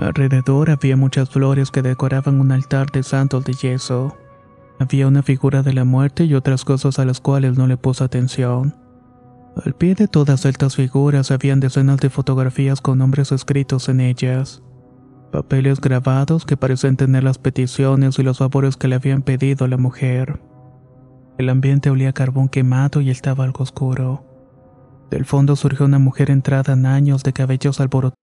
Alrededor 0.04 0.70
había 0.70 0.98
muchas 0.98 1.30
flores 1.30 1.72
que 1.72 1.82
decoraban 1.82 2.42
un 2.42 2.52
altar 2.52 2.92
de 2.92 3.04
santos 3.04 3.46
de 3.46 3.54
yeso. 3.54 4.18
Había 4.80 5.08
una 5.08 5.24
figura 5.24 5.64
de 5.64 5.74
la 5.74 5.86
muerte 5.86 6.26
y 6.26 6.34
otras 6.34 6.66
cosas 6.66 7.00
a 7.00 7.06
las 7.06 7.22
cuales 7.22 7.58
no 7.58 7.68
le 7.68 7.78
puse 7.78 8.04
atención. 8.04 8.76
Al 9.64 9.74
pie 9.76 9.96
de 9.96 10.08
todas 10.08 10.46
estas 10.46 10.76
figuras 10.76 11.32
habían 11.32 11.60
decenas 11.60 12.00
de 12.00 12.10
fotografías 12.10 12.82
con 12.82 12.98
nombres 12.98 13.32
escritos 13.32 13.88
en 13.88 14.02
ellas 14.02 14.62
papeles 15.34 15.82
grabados 15.82 16.46
que 16.46 16.58
parecían 16.58 16.96
tener 16.96 17.24
las 17.24 17.40
peticiones 17.40 18.20
y 18.20 18.24
los 18.24 18.38
favores 18.38 18.78
que 18.78 18.88
le 18.88 18.96
habían 18.96 19.24
pedido 19.24 19.66
a 19.66 19.68
la 19.68 19.78
mujer. 19.78 20.40
El 21.40 21.50
ambiente 21.50 21.90
olía 21.90 22.10
a 22.10 22.14
carbón 22.14 22.50
quemado 22.50 23.02
y 23.02 23.10
estaba 23.10 23.44
algo 23.44 23.64
oscuro. 23.64 24.24
Del 25.10 25.26
fondo 25.26 25.56
surgió 25.56 25.88
una 25.88 25.98
mujer 25.98 26.30
entrada 26.30 26.74
en 26.74 26.86
años 26.86 27.24
de 27.24 27.34
cabellos 27.34 27.80
alborotados. 27.80 28.23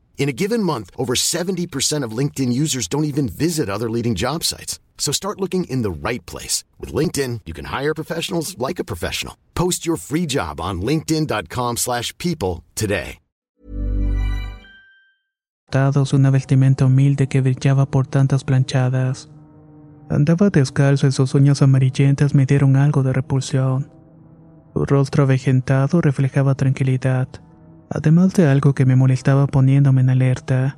In 0.21 0.29
a 0.29 0.33
given 0.33 0.61
month, 0.61 0.91
over 0.99 1.15
70% 1.15 2.05
of 2.05 2.15
LinkedIn 2.15 2.53
users 2.53 2.87
don't 2.87 3.05
even 3.05 3.27
visit 3.27 3.69
other 3.69 3.89
leading 3.89 4.13
job 4.13 4.43
sites. 4.43 4.79
So 4.99 5.11
start 5.11 5.41
looking 5.41 5.63
in 5.63 5.81
the 5.81 5.89
right 5.89 6.23
place. 6.27 6.63
With 6.79 6.93
LinkedIn, 6.93 7.41
you 7.47 7.55
can 7.55 7.65
hire 7.65 7.95
professionals 7.95 8.55
like 8.59 8.77
a 8.77 8.83
professional. 8.83 9.33
Post 9.55 9.83
your 9.83 9.97
free 9.97 10.27
job 10.27 10.61
on 10.61 10.81
linkedin.com 10.81 11.77
slash 11.77 12.15
people 12.19 12.63
today. 12.75 13.17
Una 16.13 16.29
vestimenta 16.29 16.85
humilde 16.85 17.27
que 17.27 17.41
brillaba 17.41 17.89
por 17.89 18.05
tantas 18.05 18.43
planchadas. 18.43 19.27
Andaba 20.07 20.51
descalzo 20.51 21.07
y 21.07 21.11
sus 21.13 21.33
uñas 21.33 21.63
amarillentas 21.63 22.35
me 22.35 22.45
dieron 22.45 22.75
algo 22.75 23.01
de 23.01 23.13
repulsión. 23.13 23.89
Su 24.73 24.85
rostro 24.85 25.23
avejentado 25.23 25.99
reflejaba 25.99 26.53
tranquilidad, 26.53 27.27
además 27.93 28.33
de 28.33 28.47
algo 28.47 28.73
que 28.73 28.85
me 28.85 28.95
molestaba 28.95 29.47
poniéndome 29.47 30.01
en 30.01 30.09
alerta, 30.09 30.77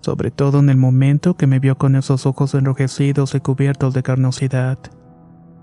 sobre 0.00 0.30
todo 0.30 0.60
en 0.60 0.68
el 0.68 0.76
momento 0.76 1.36
que 1.36 1.46
me 1.46 1.58
vio 1.58 1.76
con 1.76 1.96
esos 1.96 2.26
ojos 2.26 2.54
enrojecidos 2.54 3.34
y 3.34 3.40
cubiertos 3.40 3.94
de 3.94 4.02
carnosidad. 4.02 4.78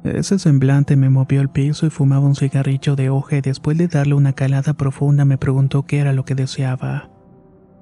Ese 0.04 0.38
semblante 0.38 0.98
me 0.98 1.10
movió 1.10 1.40
al 1.40 1.50
piso 1.50 1.86
y 1.86 1.90
fumaba 1.90 2.26
un 2.26 2.36
cigarrillo 2.36 2.96
de 2.96 3.10
hoja 3.10 3.38
y 3.38 3.42
después 3.42 3.78
de 3.78 3.88
darle 3.88 4.16
una 4.16 4.34
calada 4.34 4.74
profunda 4.74 5.24
me 5.24 5.38
preguntó 5.38 5.84
qué 5.84 6.00
era 6.00 6.12
lo 6.12 6.26
que 6.26 6.36
deseaba. 6.36 7.10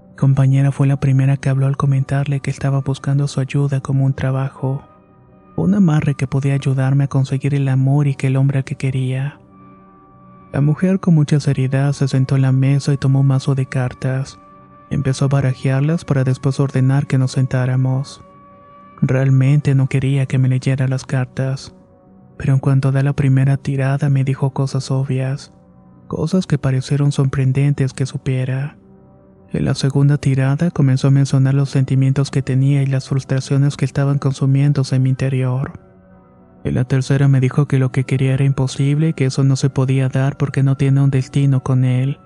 Mi 0.10 0.16
compañera 0.18 0.72
fue 0.72 0.86
la 0.86 1.00
primera 1.00 1.38
que 1.38 1.50
habló 1.50 1.66
al 1.66 1.78
comentarle 1.78 2.42
que 2.42 2.52
estaba 2.52 2.82
buscando 2.82 3.28
su 3.28 3.40
ayuda 3.40 3.82
como 3.82 4.06
un 4.06 4.14
trabajo 4.14 4.84
un 5.56 5.74
amarre 5.76 6.16
que 6.16 6.28
podía 6.28 6.54
ayudarme 6.54 7.06
a 7.06 7.08
conseguir 7.08 7.54
el 7.56 7.68
amor 7.68 8.08
y 8.08 8.16
que 8.16 8.28
el 8.28 8.38
hombre 8.38 8.64
que 8.64 8.76
quería. 8.76 9.41
La 10.52 10.60
mujer 10.60 11.00
con 11.00 11.16
mucha 11.16 11.40
seriedad 11.40 11.94
se 11.94 12.10
sentó 12.10 12.36
en 12.36 12.42
la 12.42 12.52
mesa 12.52 12.92
y 12.92 12.98
tomó 12.98 13.22
un 13.22 13.28
mazo 13.28 13.56
de 13.56 13.68
cartas. 13.68 14.38
Empezó 14.90 15.26
a 15.26 15.30
barajearlas 15.30 16.04
para 16.04 16.26
después 16.26 16.60
ordenar 16.60 17.08
que 17.08 17.18
nos 17.18 17.32
sentáramos. 17.32 18.22
Realmente 19.02 19.76
no 19.76 19.88
quería 19.88 20.26
que 20.26 20.38
me 20.38 20.50
leyera 20.50 20.90
las 20.90 21.06
cartas, 21.06 21.74
pero 22.38 22.54
en 22.54 22.60
cuanto 22.60 22.92
da 22.92 23.02
la 23.02 23.14
primera 23.14 23.56
tirada 23.56 24.10
me 24.10 24.26
dijo 24.26 24.52
cosas 24.52 24.92
obvias, 24.92 25.54
cosas 26.08 26.46
que 26.48 26.58
parecieron 26.58 27.14
sorprendentes 27.14 27.94
que 27.94 28.06
supiera. 28.06 28.78
En 29.54 29.66
la 29.66 29.74
segunda 29.74 30.18
tirada 30.18 30.70
comenzó 30.70 31.08
a 31.08 31.12
mencionar 31.12 31.54
los 31.54 31.70
sentimientos 31.70 32.30
que 32.30 32.42
tenía 32.42 32.84
y 32.84 32.88
las 32.88 33.08
frustraciones 33.08 33.78
que 33.78 33.86
estaban 33.86 34.20
consumiéndose 34.20 34.98
en 34.98 35.04
mi 35.04 35.10
interior. 35.10 35.91
En 36.64 36.76
la 36.76 36.84
tercera 36.84 37.28
me 37.28 37.40
dijo 37.40 37.68
que 37.68 37.80
lo 37.80 37.92
que 37.92 38.04
quería 38.04 38.34
era 38.34 38.44
imposible 38.46 39.10
y 39.10 39.14
que 39.14 39.26
eso 39.26 39.44
no 39.44 39.56
se 39.56 39.70
podía 39.70 40.10
dar 40.10 40.38
porque 40.38 40.62
no 40.62 40.78
tiene 40.78 41.02
un 41.02 41.10
destino 41.10 41.64
con 41.64 41.86
él. 41.86 42.20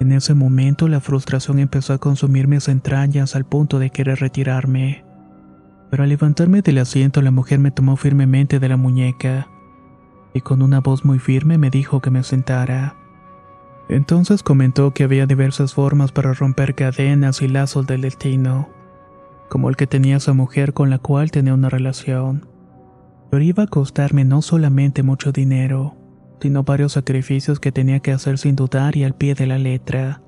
En 0.00 0.10
ese 0.10 0.34
momento 0.34 0.88
la 0.88 1.00
frustración 1.00 1.60
empezó 1.60 1.92
a 1.92 1.98
consumir 1.98 2.48
mis 2.48 2.68
entrañas 2.68 3.36
al 3.36 3.44
punto 3.44 3.78
de 3.78 3.90
querer 3.90 4.18
retirarme. 4.18 5.04
Pero 5.90 6.02
al 6.02 6.08
levantarme 6.08 6.62
del 6.62 6.78
asiento 6.78 7.22
la 7.22 7.30
mujer 7.30 7.60
me 7.60 7.70
tomó 7.70 7.96
firmemente 7.96 8.58
de 8.58 8.68
la 8.68 8.76
muñeca 8.76 9.48
y 10.34 10.40
con 10.40 10.60
una 10.62 10.80
voz 10.80 11.04
muy 11.04 11.20
firme 11.20 11.58
me 11.58 11.70
dijo 11.70 12.00
que 12.00 12.10
me 12.10 12.24
sentara. 12.24 12.96
Entonces 13.88 14.42
comentó 14.42 14.92
que 14.92 15.04
había 15.04 15.26
diversas 15.26 15.74
formas 15.74 16.10
para 16.10 16.34
romper 16.34 16.74
cadenas 16.74 17.40
y 17.40 17.48
lazos 17.48 17.86
del 17.86 18.00
destino, 18.00 18.68
como 19.48 19.68
el 19.68 19.76
que 19.76 19.86
tenía 19.86 20.16
esa 20.16 20.32
mujer 20.32 20.72
con 20.72 20.90
la 20.90 20.98
cual 20.98 21.30
tenía 21.30 21.54
una 21.54 21.68
relación. 21.68 22.53
Pero 23.34 23.42
iba 23.42 23.64
a 23.64 23.66
costarme 23.66 24.24
no 24.24 24.42
solamente 24.42 25.02
mucho 25.02 25.32
dinero, 25.32 25.96
sino 26.40 26.62
varios 26.62 26.92
sacrificios 26.92 27.58
que 27.58 27.72
tenía 27.72 27.98
que 27.98 28.12
hacer 28.12 28.38
sin 28.38 28.54
dudar 28.54 28.96
y 28.96 29.02
al 29.02 29.16
pie 29.16 29.34
de 29.34 29.48
la 29.48 29.58
letra. 29.58 30.22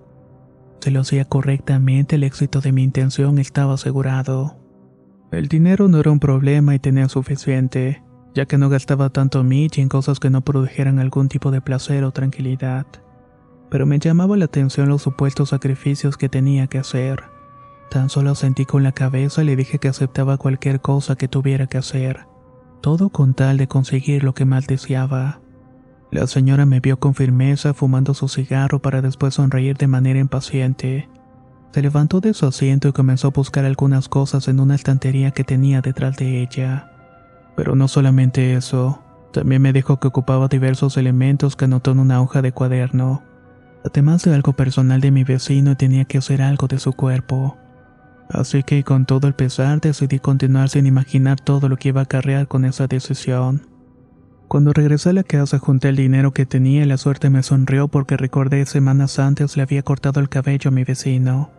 Si 0.80 0.90
lo 0.90 1.02
hacía 1.02 1.24
correctamente, 1.24 2.16
el 2.16 2.24
éxito 2.24 2.60
de 2.60 2.72
mi 2.72 2.82
intención 2.82 3.38
estaba 3.38 3.74
asegurado. 3.74 4.58
El 5.30 5.46
dinero 5.46 5.86
no 5.86 6.00
era 6.00 6.10
un 6.10 6.18
problema 6.18 6.74
y 6.74 6.80
tenía 6.80 7.08
suficiente, 7.08 8.02
ya 8.34 8.46
que 8.46 8.58
no 8.58 8.68
gastaba 8.70 9.10
tanto 9.10 9.44
Mitch 9.44 9.78
en 9.78 9.88
cosas 9.88 10.18
que 10.18 10.30
no 10.30 10.40
produjeran 10.40 10.98
algún 10.98 11.28
tipo 11.28 11.52
de 11.52 11.60
placer 11.60 12.02
o 12.02 12.10
tranquilidad 12.10 12.88
pero 13.70 13.86
me 13.86 14.00
llamaba 14.00 14.36
la 14.36 14.46
atención 14.46 14.88
los 14.88 15.02
supuestos 15.02 15.50
sacrificios 15.50 16.16
que 16.16 16.28
tenía 16.28 16.66
que 16.66 16.78
hacer. 16.78 17.22
Tan 17.88 18.10
solo 18.10 18.34
sentí 18.34 18.64
con 18.64 18.82
la 18.82 18.90
cabeza 18.90 19.44
y 19.44 19.46
le 19.46 19.54
dije 19.54 19.78
que 19.78 19.86
aceptaba 19.86 20.38
cualquier 20.38 20.80
cosa 20.80 21.14
que 21.14 21.28
tuviera 21.28 21.68
que 21.68 21.78
hacer, 21.78 22.26
todo 22.80 23.10
con 23.10 23.34
tal 23.34 23.56
de 23.56 23.68
conseguir 23.68 24.24
lo 24.24 24.34
que 24.34 24.44
más 24.44 24.66
deseaba. 24.66 25.40
La 26.10 26.26
señora 26.26 26.66
me 26.66 26.80
vio 26.80 26.98
con 26.98 27.14
firmeza 27.14 27.74
fumando 27.74 28.14
su 28.14 28.28
cigarro 28.28 28.80
para 28.80 29.02
después 29.02 29.34
sonreír 29.34 29.76
de 29.76 29.86
manera 29.86 30.18
impaciente. 30.18 31.08
Se 31.72 31.82
levantó 31.82 32.20
de 32.20 32.32
su 32.32 32.46
asiento 32.46 32.88
y 32.88 32.92
comenzó 32.92 33.28
a 33.28 33.32
buscar 33.32 33.64
algunas 33.64 34.08
cosas 34.08 34.48
en 34.48 34.60
una 34.60 34.74
estantería 34.74 35.32
que 35.32 35.44
tenía 35.44 35.82
detrás 35.82 36.16
de 36.16 36.40
ella. 36.42 36.90
Pero 37.56 37.74
no 37.74 37.88
solamente 37.88 38.54
eso, 38.54 39.02
también 39.32 39.62
me 39.62 39.72
dijo 39.72 39.98
que 40.00 40.08
ocupaba 40.08 40.48
diversos 40.48 40.96
elementos 40.96 41.56
que 41.56 41.66
anotó 41.66 41.90
en 41.90 41.98
una 41.98 42.22
hoja 42.22 42.40
de 42.40 42.52
cuaderno 42.52 43.22
además 43.86 44.24
de 44.24 44.34
algo 44.34 44.52
personal 44.52 45.00
de 45.00 45.10
mi 45.10 45.24
vecino 45.24 45.76
tenía 45.76 46.04
que 46.04 46.18
hacer 46.18 46.42
algo 46.42 46.66
de 46.66 46.78
su 46.78 46.92
cuerpo. 46.92 47.56
Así 48.28 48.62
que 48.62 48.82
con 48.82 49.06
todo 49.06 49.28
el 49.28 49.34
pesar 49.34 49.80
decidí 49.80 50.18
continuar 50.18 50.68
sin 50.68 50.86
imaginar 50.86 51.40
todo 51.40 51.68
lo 51.68 51.76
que 51.76 51.88
iba 51.88 52.00
a 52.00 52.04
acarrear 52.04 52.48
con 52.48 52.64
esa 52.64 52.86
decisión. 52.86 53.66
Cuando 54.48 54.72
regresé 54.72 55.10
a 55.10 55.12
la 55.12 55.24
casa 55.24 55.58
junté 55.58 55.88
el 55.88 55.96
dinero 55.96 56.32
que 56.32 56.46
tenía 56.46 56.82
y 56.82 56.86
la 56.86 56.98
suerte 56.98 57.30
me 57.30 57.42
sonrió 57.42 57.88
porque 57.88 58.16
recordé 58.16 58.64
semanas 58.66 59.18
antes 59.18 59.56
le 59.56 59.62
había 59.62 59.82
cortado 59.82 60.20
el 60.20 60.28
cabello 60.28 60.68
a 60.68 60.72
mi 60.72 60.84
vecino. 60.84 61.50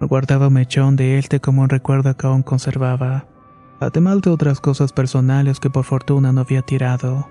Guardaba 0.00 0.50
mechón 0.50 0.96
de 0.96 1.18
este 1.18 1.40
como 1.40 1.62
un 1.62 1.68
recuerdo 1.68 2.16
que 2.16 2.26
aún 2.26 2.42
conservaba, 2.42 3.26
además 3.80 4.22
de 4.22 4.30
otras 4.30 4.60
cosas 4.60 4.92
personales 4.92 5.60
que 5.60 5.70
por 5.70 5.84
fortuna 5.84 6.32
no 6.32 6.42
había 6.42 6.62
tirado. 6.62 7.28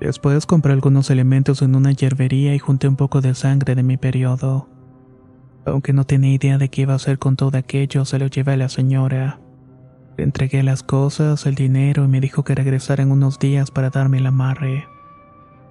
Después 0.00 0.44
compré 0.44 0.72
algunos 0.72 1.08
elementos 1.08 1.62
en 1.62 1.74
una 1.74 1.92
hierbería 1.92 2.54
y 2.54 2.58
junté 2.58 2.88
un 2.88 2.96
poco 2.96 3.22
de 3.22 3.34
sangre 3.34 3.74
de 3.74 3.82
mi 3.82 3.96
periodo. 3.96 4.68
Aunque 5.66 5.92
no 5.92 6.04
tenía 6.04 6.32
idea 6.32 6.58
de 6.58 6.68
qué 6.68 6.82
iba 6.82 6.92
a 6.92 6.96
hacer 6.96 7.18
con 7.18 7.34
todo 7.34 7.58
aquello, 7.58 8.04
se 8.04 8.18
lo 8.20 8.28
llevé 8.28 8.52
a 8.52 8.56
la 8.56 8.68
señora. 8.68 9.40
Le 10.16 10.24
entregué 10.24 10.62
las 10.62 10.82
cosas, 10.82 11.44
el 11.44 11.56
dinero 11.56 12.04
y 12.04 12.08
me 12.08 12.20
dijo 12.20 12.44
que 12.44 12.54
regresara 12.54 13.02
en 13.02 13.10
unos 13.10 13.38
días 13.38 13.70
para 13.72 13.90
darme 13.90 14.18
el 14.18 14.26
amarre. 14.26 14.86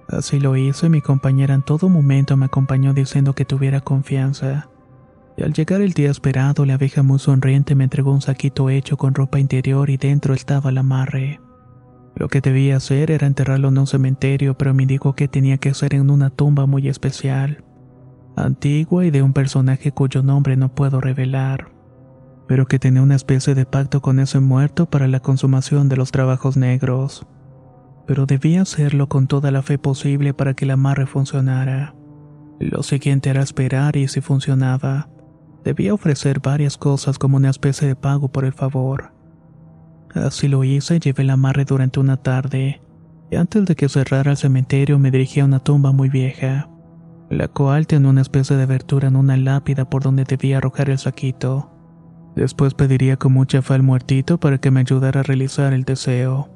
Así 0.08 0.38
lo 0.38 0.56
hizo 0.56 0.86
y 0.86 0.90
mi 0.90 1.00
compañera 1.00 1.54
en 1.54 1.62
todo 1.62 1.88
momento 1.88 2.36
me 2.36 2.46
acompañó 2.46 2.92
diciendo 2.92 3.32
que 3.32 3.44
tuviera 3.44 3.80
confianza. 3.80 4.68
Y 5.36 5.42
al 5.42 5.52
llegar 5.52 5.80
el 5.80 5.94
día 5.94 6.10
esperado, 6.10 6.64
la 6.64 6.74
abeja 6.74 7.02
muy 7.02 7.18
sonriente 7.18 7.74
me 7.74 7.84
entregó 7.84 8.12
un 8.12 8.20
saquito 8.20 8.70
hecho 8.70 8.96
con 8.96 9.14
ropa 9.14 9.40
interior 9.40 9.90
y 9.90 9.96
dentro 9.96 10.34
estaba 10.34 10.70
el 10.70 10.78
amarre. 10.78 11.40
Lo 12.14 12.28
que 12.28 12.40
debía 12.40 12.76
hacer 12.76 13.10
era 13.10 13.26
enterrarlo 13.26 13.68
en 13.68 13.78
un 13.78 13.86
cementerio, 13.86 14.56
pero 14.56 14.72
me 14.72 14.86
dijo 14.86 15.14
que 15.14 15.26
tenía 15.26 15.58
que 15.58 15.74
ser 15.74 15.94
en 15.94 16.10
una 16.10 16.30
tumba 16.30 16.66
muy 16.66 16.88
especial, 16.88 17.64
antigua 18.36 19.04
y 19.06 19.10
de 19.10 19.22
un 19.22 19.32
personaje 19.32 19.92
cuyo 19.92 20.22
nombre 20.22 20.56
no 20.56 20.74
puedo 20.74 21.00
revelar, 21.00 21.72
pero 22.46 22.66
que 22.66 22.78
tenía 22.78 23.02
una 23.02 23.16
especie 23.16 23.54
de 23.54 23.66
pacto 23.66 24.00
con 24.02 24.20
ese 24.20 24.40
muerto 24.40 24.88
para 24.88 25.08
la 25.08 25.20
consumación 25.20 25.88
de 25.88 25.96
los 25.96 26.12
trabajos 26.12 26.56
negros. 26.56 27.26
Pero 28.06 28.26
debía 28.26 28.62
hacerlo 28.62 29.08
con 29.08 29.26
toda 29.26 29.50
la 29.50 29.62
fe 29.62 29.78
posible 29.78 30.34
para 30.34 30.54
que 30.54 30.64
el 30.66 30.70
amarre 30.70 31.06
funcionara. 31.06 31.94
Lo 32.60 32.82
siguiente 32.82 33.30
era 33.30 33.42
esperar 33.42 33.96
y 33.96 34.06
si 34.06 34.20
funcionaba, 34.20 35.08
debía 35.64 35.92
ofrecer 35.92 36.40
varias 36.40 36.76
cosas 36.76 37.18
como 37.18 37.36
una 37.36 37.50
especie 37.50 37.88
de 37.88 37.96
pago 37.96 38.28
por 38.28 38.44
el 38.44 38.52
favor. 38.52 39.12
Así 40.14 40.46
lo 40.46 40.62
hice 40.62 40.96
y 40.96 41.00
llevé 41.00 41.24
el 41.24 41.30
amarre 41.30 41.64
durante 41.64 42.00
una 42.00 42.16
tarde, 42.16 42.80
y 43.30 43.36
antes 43.36 43.64
de 43.64 43.74
que 43.74 43.88
cerrara 43.88 44.30
el 44.30 44.36
cementerio 44.36 44.98
me 44.98 45.10
dirigí 45.10 45.40
a 45.40 45.44
una 45.44 45.58
tumba 45.58 45.90
muy 45.90 46.08
vieja, 46.08 46.70
la 47.30 47.48
cual 47.48 47.86
tenía 47.86 48.10
una 48.10 48.20
especie 48.20 48.56
de 48.56 48.62
abertura 48.62 49.08
en 49.08 49.16
una 49.16 49.36
lápida 49.36 49.88
por 49.88 50.02
donde 50.02 50.24
debía 50.24 50.58
arrojar 50.58 50.90
el 50.90 50.98
saquito. 50.98 51.70
Después 52.36 52.74
pediría 52.74 53.16
con 53.16 53.32
mucha 53.32 53.62
fe 53.62 53.74
al 53.74 53.82
muertito 53.82 54.38
para 54.38 54.58
que 54.58 54.70
me 54.70 54.80
ayudara 54.80 55.20
a 55.20 55.22
realizar 55.22 55.72
el 55.72 55.84
deseo. 55.84 56.48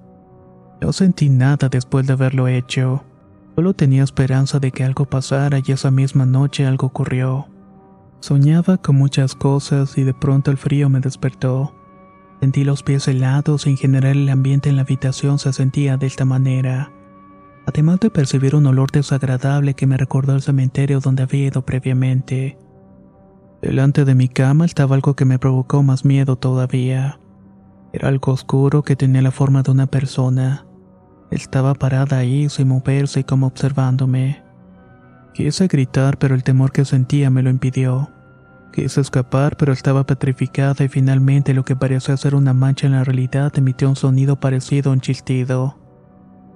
No 0.81 0.93
sentí 0.93 1.29
nada 1.29 1.69
después 1.69 2.07
de 2.07 2.13
haberlo 2.13 2.49
hecho. 2.49 3.05
Solo 3.57 3.75
tenía 3.75 4.05
esperanza 4.05 4.59
de 4.59 4.71
que 4.71 4.85
algo 4.85 5.07
pasara 5.07 5.59
y 5.65 5.73
esa 5.73 5.91
misma 5.91 6.27
noche 6.27 6.67
algo 6.67 6.87
ocurrió. 6.87 7.49
Soñaba 8.21 8.77
con 8.77 8.97
muchas 8.97 9.35
cosas 9.35 9.97
y 9.97 10.05
de 10.05 10.15
pronto 10.15 10.51
el 10.51 10.59
frío 10.59 10.89
me 10.89 11.01
despertó. 11.01 11.75
Sentí 12.41 12.65
los 12.65 12.83
pies 12.83 13.09
helados 13.09 13.67
y 13.67 13.71
en 13.71 13.77
general 13.77 14.17
el 14.17 14.29
ambiente 14.29 14.69
en 14.69 14.77
la 14.77 14.83
habitación 14.83 15.39
se 15.39 15.53
sentía 15.53 15.97
de 15.97 16.07
esta 16.07 16.25
manera. 16.25 16.93
Además 17.73 18.01
de 18.01 18.11
percibir 18.11 18.57
un 18.57 18.67
olor 18.67 18.91
desagradable 18.91 19.75
que 19.75 19.87
me 19.87 19.97
recordó 19.97 20.35
el 20.35 20.43
cementerio 20.43 20.99
donde 20.99 21.23
había 21.23 21.47
ido 21.47 21.65
previamente. 21.65 22.59
Delante 23.63 24.05
de 24.05 24.17
mi 24.17 24.27
cama 24.27 24.65
estaba 24.65 24.97
algo 24.97 25.15
que 25.15 25.25
me 25.25 25.39
provocó 25.39 25.85
más 25.85 26.05
miedo 26.05 26.35
todavía. 26.35 27.21
Era 27.93 28.09
algo 28.09 28.33
oscuro 28.33 28.83
que 28.83 28.97
tenía 28.97 29.23
la 29.23 29.31
forma 29.31 29.63
de 29.63 29.71
una 29.71 29.87
persona. 29.87 30.67
Estaba 31.31 31.75
parada 31.75 32.19
ahí 32.19 32.49
sin 32.49 32.67
moverse 32.67 33.21
y 33.21 33.25
como 33.25 33.47
observándome. 33.47 34.43
Quise 35.33 35.69
gritar 35.69 36.19
pero 36.19 36.35
el 36.35 36.43
temor 36.43 36.73
que 36.73 36.85
sentía 36.85 37.31
me 37.31 37.45
lo 37.45 37.51
impidió. 37.51 38.11
Quise 38.73 39.01
escapar, 39.01 39.57
pero 39.57 39.73
estaba 39.73 40.05
petrificada 40.05 40.85
y 40.85 40.89
finalmente 40.89 41.55
lo 41.55 41.65
que 41.65 41.77
parecía 41.77 42.17
ser 42.17 42.35
una 42.35 42.53
mancha 42.53 42.89
en 42.89 42.95
la 42.95 43.05
realidad 43.05 43.53
emitió 43.55 43.89
un 43.89 43.95
sonido 43.95 44.41
parecido 44.41 44.91
a 44.91 44.95
un 44.95 45.01
chiltido. 45.01 45.80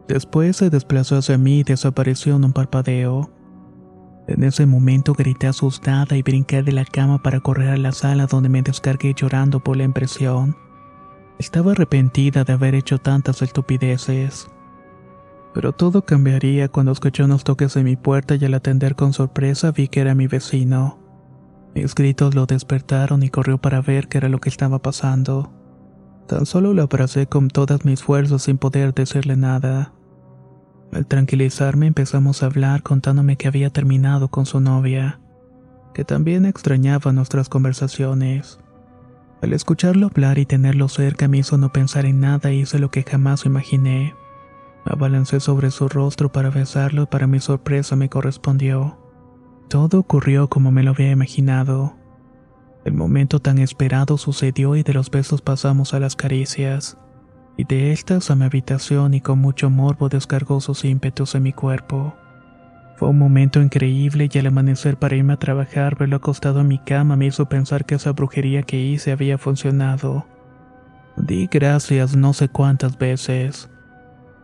Después 0.09 0.57
se 0.57 0.71
desplazó 0.71 1.17
hacia 1.17 1.39
mí 1.39 1.61
y 1.61 1.65
desapareció 1.65 2.37
en 2.37 2.45
un 2.45 2.53
parpadeo. 2.53 3.31
En 4.27 4.43
ese 4.43 4.67
momento 4.67 5.15
grité 5.15 5.47
asustada 5.47 6.17
y 6.17 6.23
brinqué 6.23 6.63
de 6.63 6.73
la 6.73 6.85
cama 6.85 7.23
para 7.23 7.41
correr 7.41 7.71
a 7.71 7.77
la 7.77 7.93
sala 7.93 8.27
donde 8.27 8.49
me 8.49 8.63
descargué 8.63 9.15
llorando 9.15 9.61
por 9.61 9.77
la 9.77 9.85
impresión. 9.85 10.57
Estaba 11.39 11.73
arrepentida 11.73 12.45
de 12.45 12.53
haber 12.53 12.75
hecho 12.75 12.99
tantas 12.99 13.43
estupideces. 13.43 14.49
Pero 15.53 15.73
todo 15.73 16.05
cambiaría 16.05 16.69
cuando 16.69 16.93
escuché 16.93 17.23
unos 17.23 17.45
toques 17.45 17.77
en 17.77 17.85
mi 17.85 17.97
puerta 17.97 18.35
y 18.35 18.45
al 18.45 18.55
atender 18.55 18.97
con 18.97 19.13
sorpresa 19.13 19.73
vi 19.73 19.89
que 19.89 20.01
era 20.01 20.15
mi 20.15 20.27
vecino. 20.27 20.99
Mis 21.75 21.95
gritos 21.95 22.35
lo 22.35 22.47
despertaron 22.47 23.23
y 23.23 23.31
corrió 23.31 23.59
para 23.59 23.81
ver 23.81 24.09
qué 24.09 24.19
era 24.19 24.29
lo 24.29 24.39
que 24.39 24.49
estaba 24.49 24.81
pasando. 24.81 25.53
Tan 26.27 26.47
solo 26.47 26.73
lo 26.73 26.83
abracé 26.83 27.27
con 27.27 27.49
todas 27.49 27.85
mis 27.85 28.03
fuerzas 28.03 28.43
sin 28.43 28.59
poder 28.59 28.95
decirle 28.95 29.37
nada. 29.37 29.93
Al 30.93 31.07
tranquilizarme 31.07 31.87
empezamos 31.87 32.43
a 32.43 32.47
hablar 32.47 32.83
contándome 32.83 33.37
que 33.37 33.49
había 33.49 33.71
terminado 33.71 34.29
con 34.29 34.47
su 34.47 34.61
novia, 34.61 35.21
que 35.93 36.05
también 36.05 36.47
extrañaba 36.47 37.13
nuestras 37.13 37.49
conversaciones. 37.49 38.59
Al 39.43 39.53
escucharlo 39.53 40.07
hablar 40.07 40.39
y 40.39 40.47
tenerlo 40.47 40.89
cerca 40.89 41.29
me 41.29 41.39
hizo 41.39 41.59
no 41.59 41.73
pensar 41.73 42.07
en 42.07 42.21
nada 42.21 42.53
y 42.53 42.61
hice 42.61 42.79
lo 42.79 42.91
que 42.91 43.03
jamás 43.03 43.45
imaginé. 43.45 44.15
Me 44.87 44.93
abalancé 44.93 45.41
sobre 45.41 45.71
su 45.71 45.89
rostro 45.89 46.33
para 46.33 46.51
besarlo 46.51 47.03
y 47.03 47.07
para 47.07 47.27
mi 47.27 47.41
sorpresa 47.41 47.97
me 47.97 48.09
correspondió. 48.09 48.99
Todo 49.69 49.99
ocurrió 49.99 50.49
como 50.49 50.71
me 50.71 50.83
lo 50.83 50.93
había 50.93 51.11
imaginado. 51.11 51.97
El 52.85 52.93
momento 52.93 53.41
tan 53.41 53.59
esperado 53.59 54.19
sucedió 54.19 54.77
y 54.77 54.83
de 54.83 54.93
los 54.93 55.11
besos 55.11 55.41
pasamos 55.41 55.95
a 55.95 56.01
las 56.01 56.17
caricias. 56.17 56.99
Y 57.57 57.65
de 57.65 57.93
estas 57.93 58.31
a 58.31 58.35
mi 58.35 58.45
habitación 58.45 59.15
y 59.15 59.21
con 59.21 59.39
mucho 59.39 59.71
morbo 59.71 60.09
descargó 60.09 60.61
sus 60.61 60.85
ímpetus 60.85 61.35
en 61.35 61.45
mi 61.45 61.53
cuerpo. 61.53 62.15
Fue 62.97 63.09
un 63.09 63.19
momento 63.19 63.63
increíble 63.63 64.29
y 64.31 64.39
al 64.39 64.47
amanecer 64.47 64.99
para 64.99 65.17
irme 65.17 65.33
a 65.33 65.39
trabajar 65.39 65.97
verlo 65.97 66.17
acostado 66.17 66.61
en 66.61 66.69
mi 66.69 66.79
cama 66.79 67.17
me 67.17 67.27
hizo 67.27 67.49
pensar 67.49 67.87
que 67.87 67.95
esa 67.95 68.13
brujería 68.13 68.63
que 68.63 68.79
hice 68.79 69.13
había 69.13 69.39
funcionado. 69.39 70.27
Di 71.17 71.47
gracias 71.47 72.15
no 72.17 72.33
sé 72.35 72.49
cuántas 72.49 72.99
veces. 72.99 73.71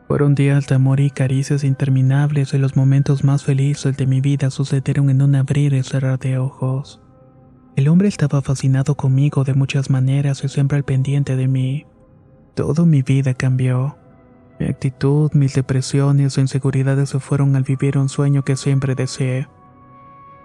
Fueron 0.08 0.34
días 0.34 0.66
de 0.66 0.76
amor 0.76 0.98
y 0.98 1.10
caricias 1.10 1.62
interminables 1.62 2.54
y 2.54 2.58
los 2.58 2.74
momentos 2.74 3.22
más 3.22 3.44
felices 3.44 3.96
de 3.96 4.06
mi 4.06 4.20
vida 4.20 4.50
sucedieron 4.50 5.10
en 5.10 5.22
un 5.22 5.34
abrir 5.34 5.74
y 5.74 5.82
cerrar 5.82 6.18
de 6.18 6.38
ojos. 6.38 7.00
El 7.80 7.88
hombre 7.88 8.08
estaba 8.08 8.42
fascinado 8.42 8.94
conmigo 8.94 9.42
de 9.42 9.54
muchas 9.54 9.88
maneras 9.88 10.44
y 10.44 10.50
siempre 10.50 10.76
al 10.76 10.84
pendiente 10.84 11.34
de 11.34 11.48
mí. 11.48 11.86
Todo 12.54 12.84
mi 12.84 13.00
vida 13.00 13.32
cambió. 13.32 13.96
Mi 14.58 14.66
actitud, 14.66 15.30
mis 15.32 15.54
depresiones 15.54 16.36
e 16.36 16.42
inseguridades 16.42 17.08
se 17.08 17.20
fueron 17.20 17.56
al 17.56 17.62
vivir 17.62 17.96
un 17.96 18.10
sueño 18.10 18.44
que 18.44 18.56
siempre 18.56 18.94
deseé. 18.94 19.48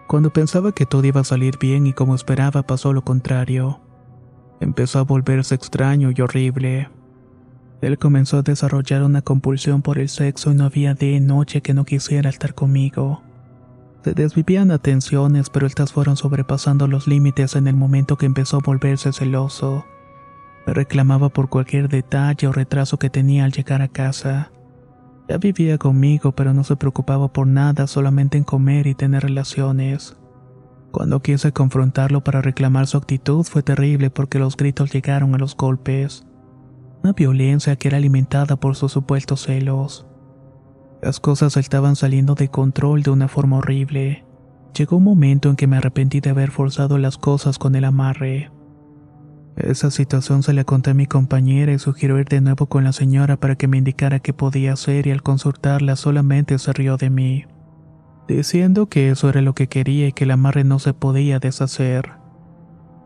Cuando 0.08 0.32
pensaba 0.32 0.72
que 0.72 0.86
todo 0.86 1.04
iba 1.04 1.20
a 1.20 1.26
salir 1.26 1.58
bien 1.60 1.88
y 1.88 1.92
como 1.92 2.16
esperaba 2.16 2.64
pasó 2.64 2.94
lo 2.94 3.04
contrario. 3.04 3.82
Empezó 4.62 5.00
a 5.00 5.04
volverse 5.04 5.56
extraño 5.56 6.12
y 6.16 6.22
horrible. 6.22 6.88
Él 7.82 7.98
comenzó 7.98 8.38
a 8.38 8.44
desarrollar 8.44 9.04
una 9.04 9.22
compulsión 9.22 9.82
por 9.82 10.00
el 10.00 10.08
sexo 10.08 10.54
y 10.54 10.56
no 10.56 10.64
había 10.64 10.94
día 10.94 11.18
y 11.18 11.20
noche 11.20 11.60
que 11.60 11.74
no 11.74 11.84
quisiera 11.84 12.30
estar 12.30 12.56
conmigo. 12.56 13.24
Se 14.06 14.14
desvivían 14.14 14.70
atenciones, 14.70 15.50
pero 15.50 15.66
estas 15.66 15.92
fueron 15.92 16.16
sobrepasando 16.16 16.88
los 16.88 17.08
límites 17.08 17.56
en 17.56 17.66
el 17.66 17.76
momento 17.76 18.18
que 18.18 18.28
empezó 18.28 18.58
a 18.58 18.64
volverse 18.64 19.12
celoso. 19.12 19.84
Me 20.68 20.76
reclamaba 20.76 21.30
por 21.30 21.50
cualquier 21.50 21.90
detalle 21.90 22.46
o 22.46 22.52
retraso 22.52 23.00
que 23.00 23.10
tenía 23.10 23.46
al 23.46 23.52
llegar 23.52 23.82
a 23.82 23.88
casa. 23.88 24.52
Ya 25.28 25.40
vivía 25.40 25.80
conmigo, 25.80 26.34
pero 26.34 26.54
no 26.54 26.64
se 26.64 26.76
preocupaba 26.76 27.34
por 27.34 27.48
nada, 27.48 27.88
solamente 27.88 28.38
en 28.38 28.44
comer 28.44 28.86
y 28.86 28.94
tener 28.94 29.24
relaciones. 29.24 30.16
Cuando 30.92 31.24
quise 31.24 31.52
confrontarlo 31.52 32.24
para 32.24 32.44
reclamar 32.44 32.86
su 32.86 32.98
actitud 32.98 33.44
fue 33.44 33.64
terrible 33.64 34.12
porque 34.12 34.38
los 34.38 34.56
gritos 34.56 34.94
llegaron 34.94 35.34
a 35.34 35.40
los 35.40 35.58
golpes 35.58 36.28
una 37.02 37.14
violencia 37.14 37.76
que 37.76 37.88
era 37.88 37.98
alimentada 37.98 38.56
por 38.56 38.76
sus 38.76 38.92
supuestos 38.92 39.46
celos. 39.46 40.06
Las 41.06 41.20
cosas 41.20 41.56
estaban 41.56 41.96
saliendo 41.96 42.34
de 42.34 42.48
control 42.48 43.04
de 43.04 43.12
una 43.12 43.28
forma 43.28 43.58
horrible. 43.58 44.26
Llegó 44.76 44.98
un 44.98 45.04
momento 45.04 45.52
en 45.52 45.56
que 45.56 45.68
me 45.68 45.78
arrepentí 45.78 46.20
de 46.20 46.32
haber 46.32 46.50
forzado 46.50 46.98
las 46.98 47.20
cosas 47.20 47.60
con 47.60 47.76
el 47.76 47.84
amarre. 47.86 48.50
Esa 49.56 49.92
situación 49.92 50.42
se 50.42 50.54
la 50.54 50.64
conté 50.64 50.90
a 50.90 50.94
mi 50.96 51.06
compañera 51.06 51.72
y 51.72 51.78
sugirió 51.78 52.18
ir 52.18 52.28
de 52.28 52.42
nuevo 52.42 52.66
con 52.66 52.84
la 52.84 52.92
señora 52.92 53.40
para 53.40 53.56
que 53.56 53.68
me 53.68 53.78
indicara 53.78 54.18
qué 54.18 54.34
podía 54.34 54.74
hacer 54.74 55.06
y 55.06 55.12
al 55.12 55.22
consultarla 55.22 55.96
solamente 55.96 56.58
se 56.58 56.74
rió 56.74 56.98
de 56.98 57.12
mí, 57.12 57.46
diciendo 58.28 58.88
que 58.88 59.12
eso 59.12 59.30
era 59.30 59.44
lo 59.44 59.54
que 59.54 59.68
quería 59.68 60.08
y 60.08 60.12
que 60.12 60.24
el 60.24 60.32
amarre 60.32 60.64
no 60.64 60.80
se 60.80 60.96
podía 60.96 61.38
deshacer. 61.38 62.14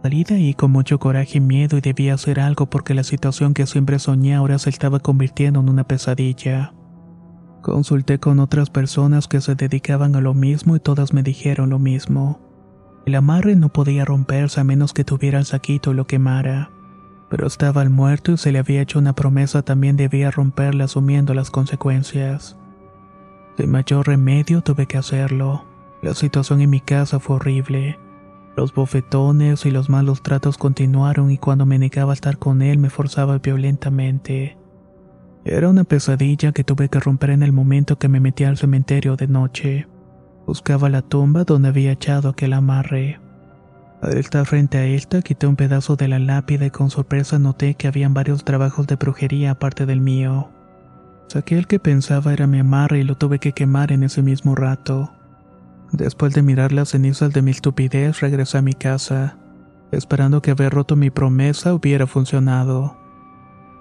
Salí 0.04 0.24
de 0.24 0.36
ahí 0.36 0.54
con 0.54 0.72
mucho 0.72 1.00
coraje 1.00 1.40
y 1.40 1.42
miedo 1.42 1.78
y 1.78 1.82
debía 1.82 2.14
hacer 2.14 2.40
algo 2.40 2.70
porque 2.70 2.94
la 2.94 3.04
situación 3.04 3.54
que 3.54 3.68
siempre 3.68 4.00
soñé 4.00 4.36
ahora 4.36 4.58
se 4.58 4.70
estaba 4.70 5.02
convirtiendo 5.02 5.60
en 5.60 5.68
una 5.68 5.84
pesadilla. 5.84 6.72
Consulté 7.62 8.20
con 8.20 8.40
otras 8.40 8.70
personas 8.70 9.28
que 9.28 9.42
se 9.42 9.56
dedicaban 9.56 10.16
a 10.16 10.22
lo 10.22 10.34
mismo 10.34 10.76
y 10.76 10.80
todas 10.80 11.14
me 11.14 11.24
dijeron 11.24 11.70
lo 11.70 11.80
mismo. 11.80 12.40
El 13.06 13.16
amarre 13.16 13.56
no 13.56 13.70
podía 13.70 14.06
romperse 14.06 14.62
a 14.62 14.64
menos 14.64 14.94
que 14.94 15.04
tuviera 15.04 15.40
el 15.40 15.46
saquito 15.46 15.92
y 15.92 15.96
lo 15.96 16.08
quemara. 16.08 16.72
Pero 17.30 17.48
estaba 17.48 17.82
al 17.82 17.90
muerto 17.90 18.32
y 18.32 18.38
se 18.38 18.52
le 18.52 18.60
había 18.60 18.82
hecho 18.82 19.00
una 19.00 19.14
promesa 19.14 19.62
también 19.62 19.98
debía 19.98 20.32
romperla 20.32 20.86
asumiendo 20.86 21.34
las 21.34 21.52
consecuencias. 21.52 22.58
De 23.58 23.68
mayor 23.68 24.08
remedio 24.08 24.62
tuve 24.62 24.86
que 24.86 24.98
hacerlo. 24.98 25.66
La 26.02 26.14
situación 26.14 26.62
en 26.62 26.70
mi 26.70 26.80
casa 26.80 27.20
fue 27.20 27.36
horrible. 27.36 28.00
Los 28.56 28.74
bofetones 28.74 29.66
y 29.66 29.72
los 29.72 29.90
malos 29.90 30.24
tratos 30.24 30.58
continuaron 30.58 31.30
y 31.30 31.38
cuando 31.38 31.66
me 31.66 31.78
negaba 31.78 32.14
a 32.14 32.14
estar 32.14 32.38
con 32.38 32.62
él 32.62 32.78
me 32.78 32.90
forzaba 32.90 33.38
violentamente. 33.40 34.58
Era 35.52 35.68
una 35.68 35.84
pesadilla 35.84 36.52
que 36.52 36.64
tuve 36.64 36.90
que 36.90 37.00
romper 37.00 37.32
en 37.32 37.42
el 37.42 37.52
momento 37.52 37.98
que 37.98 38.08
me 38.08 38.20
metí 38.20 38.44
al 38.44 38.58
cementerio 38.58 39.16
de 39.16 39.28
noche. 39.28 39.88
Buscaba 40.46 40.90
la 40.90 41.02
tumba 41.02 41.44
donde 41.44 41.70
había 41.70 41.92
echado 41.92 42.30
aquel 42.30 42.54
amarre. 42.54 43.20
Al 44.04 44.20
estar 44.20 44.46
frente 44.46 44.78
a 44.78 44.86
esta, 44.86 45.24
quité 45.24 45.48
un 45.48 45.56
pedazo 45.56 45.96
de 45.96 46.08
la 46.08 46.20
lápida 46.20 46.68
y 46.68 46.70
con 46.70 46.92
sorpresa 46.92 47.40
noté 47.40 47.74
que 47.74 47.88
habían 47.88 48.14
varios 48.14 48.46
trabajos 48.46 48.86
de 48.86 48.96
brujería 48.96 49.50
aparte 49.50 49.88
del 49.88 50.02
mío. 50.02 50.52
Saqué 51.30 51.58
el 51.58 51.66
que 51.66 51.80
pensaba 51.80 52.32
era 52.32 52.46
mi 52.46 52.60
amarre 52.60 53.00
y 53.00 53.04
lo 53.04 53.18
tuve 53.18 53.40
que 53.40 53.54
quemar 53.54 53.92
en 53.92 54.04
ese 54.04 54.22
mismo 54.22 54.54
rato. 54.54 55.12
Después 55.92 56.36
de 56.36 56.44
mirar 56.44 56.72
las 56.74 56.90
cenizas 56.90 57.34
de 57.34 57.42
mi 57.42 57.50
estupidez, 57.50 58.20
regresé 58.20 58.60
a 58.60 58.62
mi 58.62 58.74
casa, 58.74 59.40
esperando 59.92 60.44
que 60.44 60.52
haber 60.52 60.72
roto 60.72 60.96
mi 60.96 61.10
promesa 61.10 61.74
hubiera 61.74 62.06
funcionado. 62.06 63.09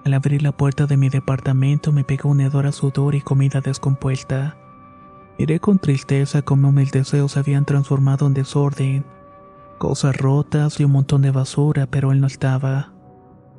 Al 0.05 0.13
abrir 0.13 0.41
la 0.41 0.51
puerta 0.51 0.85
de 0.85 0.97
mi 0.97 1.09
departamento 1.09 1.91
me 1.91 2.03
pegó 2.03 2.29
un 2.29 2.41
hedor 2.41 2.65
a 2.65 2.71
sudor 2.71 3.15
y 3.15 3.21
comida 3.21 3.61
descompuesta. 3.61 4.57
Miré 5.37 5.59
con 5.59 5.79
tristeza 5.79 6.41
cómo 6.41 6.71
mis 6.71 6.91
deseos 6.91 7.33
se 7.33 7.39
habían 7.39 7.65
transformado 7.65 8.27
en 8.27 8.33
desorden, 8.33 9.05
cosas 9.77 10.17
rotas 10.17 10.79
y 10.79 10.83
un 10.83 10.91
montón 10.91 11.21
de 11.21 11.31
basura, 11.31 11.87
pero 11.87 12.11
él 12.11 12.21
no 12.21 12.27
estaba. 12.27 12.93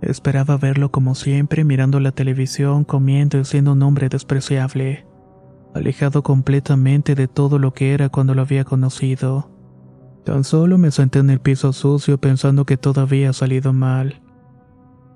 Esperaba 0.03 0.57
verlo 0.57 0.91
como 0.91 1.15
siempre, 1.15 1.65
mirando 1.65 2.01
la 2.01 2.13
televisión, 2.13 2.85
comiendo 2.85 3.39
y 3.39 3.45
siendo 3.45 3.73
un 3.73 3.83
hombre 3.83 4.09
despreciable 4.09 5.07
alejado 5.75 6.23
completamente 6.23 7.15
de 7.15 7.29
todo 7.29 7.59
lo 7.59 7.73
que 7.73 7.95
era 7.95 8.09
cuando 8.09 8.35
lo 8.35 8.43
había 8.43 8.65
conocido. 8.65 9.51
Tan 10.25 10.45
solo 10.45 10.79
me 10.79 10.91
senté 10.91 11.21
en 11.21 11.31
el 11.31 11.41
piso 11.41 11.73
sucio 11.73 12.19
pensando 12.19 12.67
que 12.67 12.77
todo 12.77 13.01
había 13.01 13.33
salido 13.33 13.73
mal. 13.73 14.21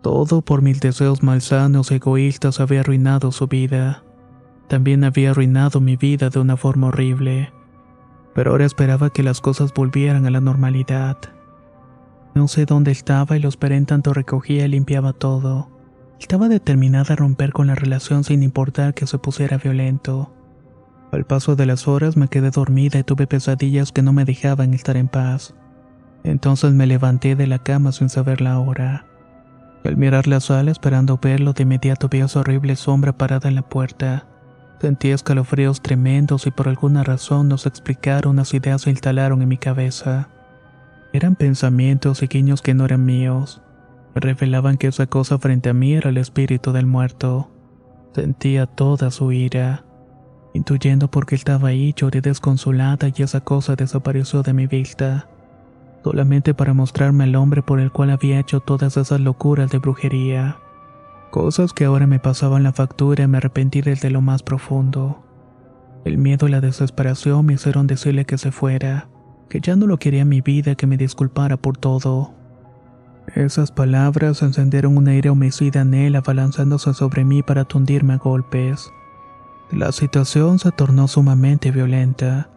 Todo 0.04 0.42
por 0.42 0.60
mis 0.60 0.80
deseos 0.80 1.22
malsanos 1.22 1.90
egoístas 1.90 2.60
había 2.60 2.80
arruinado 2.80 3.32
su 3.32 3.46
vida. 3.46 4.04
También 4.68 5.02
había 5.02 5.30
arruinado 5.30 5.80
mi 5.80 5.96
vida 5.96 6.28
de 6.28 6.40
una 6.40 6.58
forma 6.58 6.88
horrible. 6.88 7.54
Pero 8.34 8.50
ahora 8.50 8.66
esperaba 8.66 9.08
que 9.08 9.22
las 9.22 9.40
cosas 9.40 9.72
volvieran 9.72 10.26
a 10.26 10.30
la 10.30 10.42
normalidad. 10.42 11.16
No 12.34 12.48
sé 12.48 12.66
dónde 12.66 12.90
estaba 12.90 13.38
y 13.38 13.40
lo 13.40 13.48
esperé 13.48 13.76
en 13.76 13.86
tanto 13.86 14.12
recogía 14.12 14.66
y 14.66 14.68
limpiaba 14.68 15.14
todo. 15.14 15.70
Estaba 16.20 16.50
determinada 16.50 17.14
a 17.14 17.16
romper 17.16 17.54
con 17.54 17.68
la 17.68 17.74
relación 17.74 18.24
sin 18.24 18.42
importar 18.42 18.92
que 18.92 19.06
se 19.06 19.16
pusiera 19.16 19.56
violento. 19.56 20.34
Al 21.12 21.24
paso 21.24 21.56
de 21.56 21.64
las 21.64 21.88
horas 21.88 22.18
me 22.18 22.28
quedé 22.28 22.50
dormida 22.50 22.98
y 22.98 23.04
tuve 23.04 23.26
pesadillas 23.26 23.90
que 23.90 24.02
no 24.02 24.12
me 24.12 24.26
dejaban 24.26 24.74
estar 24.74 24.98
en 24.98 25.08
paz. 25.08 25.54
Entonces 26.24 26.74
me 26.74 26.86
levanté 26.86 27.36
de 27.36 27.46
la 27.46 27.60
cama 27.60 27.90
sin 27.90 28.10
saber 28.10 28.42
la 28.42 28.58
hora. 28.58 29.06
Al 29.85 29.99
mirar 29.99 30.27
la 30.27 30.40
sala 30.40 30.70
esperando 30.70 31.18
verlo, 31.23 31.53
de 31.53 31.64
inmediato 31.64 32.09
vi 32.09 32.23
a 32.23 32.29
su 32.29 32.38
horrible 32.38 32.75
sombra 32.75 33.12
parada 33.12 33.51
en 33.51 33.55
la 33.55 33.62
puerta. 33.62 34.27
Sentí 34.81 35.11
escalofríos 35.11 35.83
tremendos 35.83 36.47
y 36.47 36.51
por 36.51 36.68
alguna 36.68 37.05
razón 37.05 37.49
no 37.49 37.59
se 37.59 37.68
explicaron, 37.68 38.33
unas 38.33 38.55
ideas 38.55 38.83
se 38.83 38.90
instalaron 38.90 39.42
en 39.42 39.49
mi 39.49 39.59
cabeza. 39.59 40.31
Eran 41.12 41.37
pensamientos 41.37 42.23
y 42.23 42.29
guiños 42.29 42.62
que 42.62 42.73
no 42.73 42.87
eran 42.87 43.05
míos. 43.05 43.62
Revelaban 44.14 44.79
que 44.79 44.87
esa 44.87 45.07
cosa 45.07 45.38
frente 45.38 45.68
a 45.68 45.75
mí 45.75 45.94
era 45.94 46.11
el 46.11 46.16
espíritu 46.16 46.73
del 46.73 46.87
muerto. 46.87 47.51
Sentía 48.14 48.66
toda 48.66 49.11
su 49.11 49.33
ira. 49.33 49.85
Intuyendo 50.55 51.11
por 51.11 51.27
qué 51.27 51.35
estaba 51.35 51.68
ahí, 51.68 51.92
lloré 51.94 52.20
desconsolada 52.20 53.09
y 53.14 53.23
esa 53.23 53.40
cosa 53.40 53.77
desapareció 53.77 54.42
de 54.42 54.55
mi 54.55 54.66
vista. 54.66 55.29
Solamente 56.04 56.52
para 56.52 56.74
mostrarme 56.74 57.24
al 57.24 57.34
hombre 57.34 57.62
por 57.62 57.80
el 57.80 57.90
cual 57.90 58.10
había 58.10 58.38
hecho 58.38 58.60
todas 58.60 58.98
esas 58.98 59.20
locuras 59.20 59.70
de 59.70 59.78
brujería. 59.78 60.58
Cosas 61.30 61.72
que 61.72 61.86
ahora 61.86 62.06
me 62.06 62.18
pasaban 62.18 62.62
la 62.62 62.74
factura 62.74 63.24
y 63.24 63.26
me 63.26 63.38
arrepentí 63.38 63.80
desde 63.80 64.10
lo 64.10 64.20
más 64.20 64.42
profundo. 64.42 65.24
El 66.04 66.18
miedo 66.18 66.46
y 66.46 66.50
la 66.50 66.60
desesperación 66.60 67.46
me 67.46 67.54
hicieron 67.54 67.86
decirle 67.86 68.26
que 68.26 68.36
se 68.36 68.52
fuera, 68.52 69.08
que 69.48 69.60
ya 69.60 69.76
no 69.76 69.86
lo 69.86 69.96
quería 69.96 70.20
en 70.20 70.28
mi 70.28 70.42
vida, 70.42 70.74
que 70.74 70.86
me 70.86 70.98
disculpara 70.98 71.56
por 71.56 71.78
todo. 71.78 72.34
Esas 73.34 73.72
palabras 73.72 74.42
encendieron 74.42 74.98
una 74.98 75.14
ira 75.14 75.32
homicida 75.32 75.80
en 75.80 75.94
él, 75.94 76.16
abalanzándose 76.16 76.92
sobre 76.92 77.24
mí 77.24 77.42
para 77.42 77.64
tundirme 77.64 78.12
a 78.12 78.18
golpes. 78.18 78.90
La 79.72 79.90
situación 79.90 80.58
se 80.58 80.70
tornó 80.70 81.08
sumamente 81.08 81.70
violenta. 81.70 82.50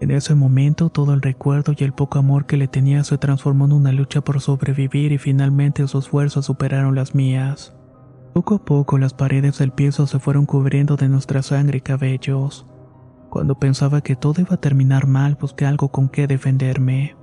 En 0.00 0.10
ese 0.10 0.34
momento 0.34 0.90
todo 0.90 1.14
el 1.14 1.22
recuerdo 1.22 1.72
y 1.76 1.84
el 1.84 1.92
poco 1.92 2.18
amor 2.18 2.46
que 2.46 2.56
le 2.56 2.68
tenía 2.68 3.04
se 3.04 3.16
transformó 3.16 3.66
en 3.66 3.72
una 3.72 3.92
lucha 3.92 4.20
por 4.20 4.40
sobrevivir 4.40 5.12
y 5.12 5.18
finalmente 5.18 5.86
sus 5.86 6.08
fuerzas 6.08 6.46
superaron 6.46 6.94
las 6.94 7.14
mías. 7.14 7.74
Poco 8.34 8.56
a 8.56 8.64
poco 8.64 8.98
las 8.98 9.14
paredes 9.14 9.58
del 9.58 9.70
piso 9.70 10.06
se 10.08 10.18
fueron 10.18 10.44
cubriendo 10.44 10.96
de 10.96 11.08
nuestra 11.08 11.42
sangre 11.42 11.78
y 11.78 11.80
cabellos. 11.80 12.66
Cuando 13.30 13.58
pensaba 13.58 14.00
que 14.00 14.16
todo 14.16 14.40
iba 14.40 14.54
a 14.54 14.60
terminar 14.60 15.06
mal, 15.06 15.36
busqué 15.40 15.66
algo 15.66 15.88
con 15.88 16.08
qué 16.08 16.26
defenderme. 16.26 17.16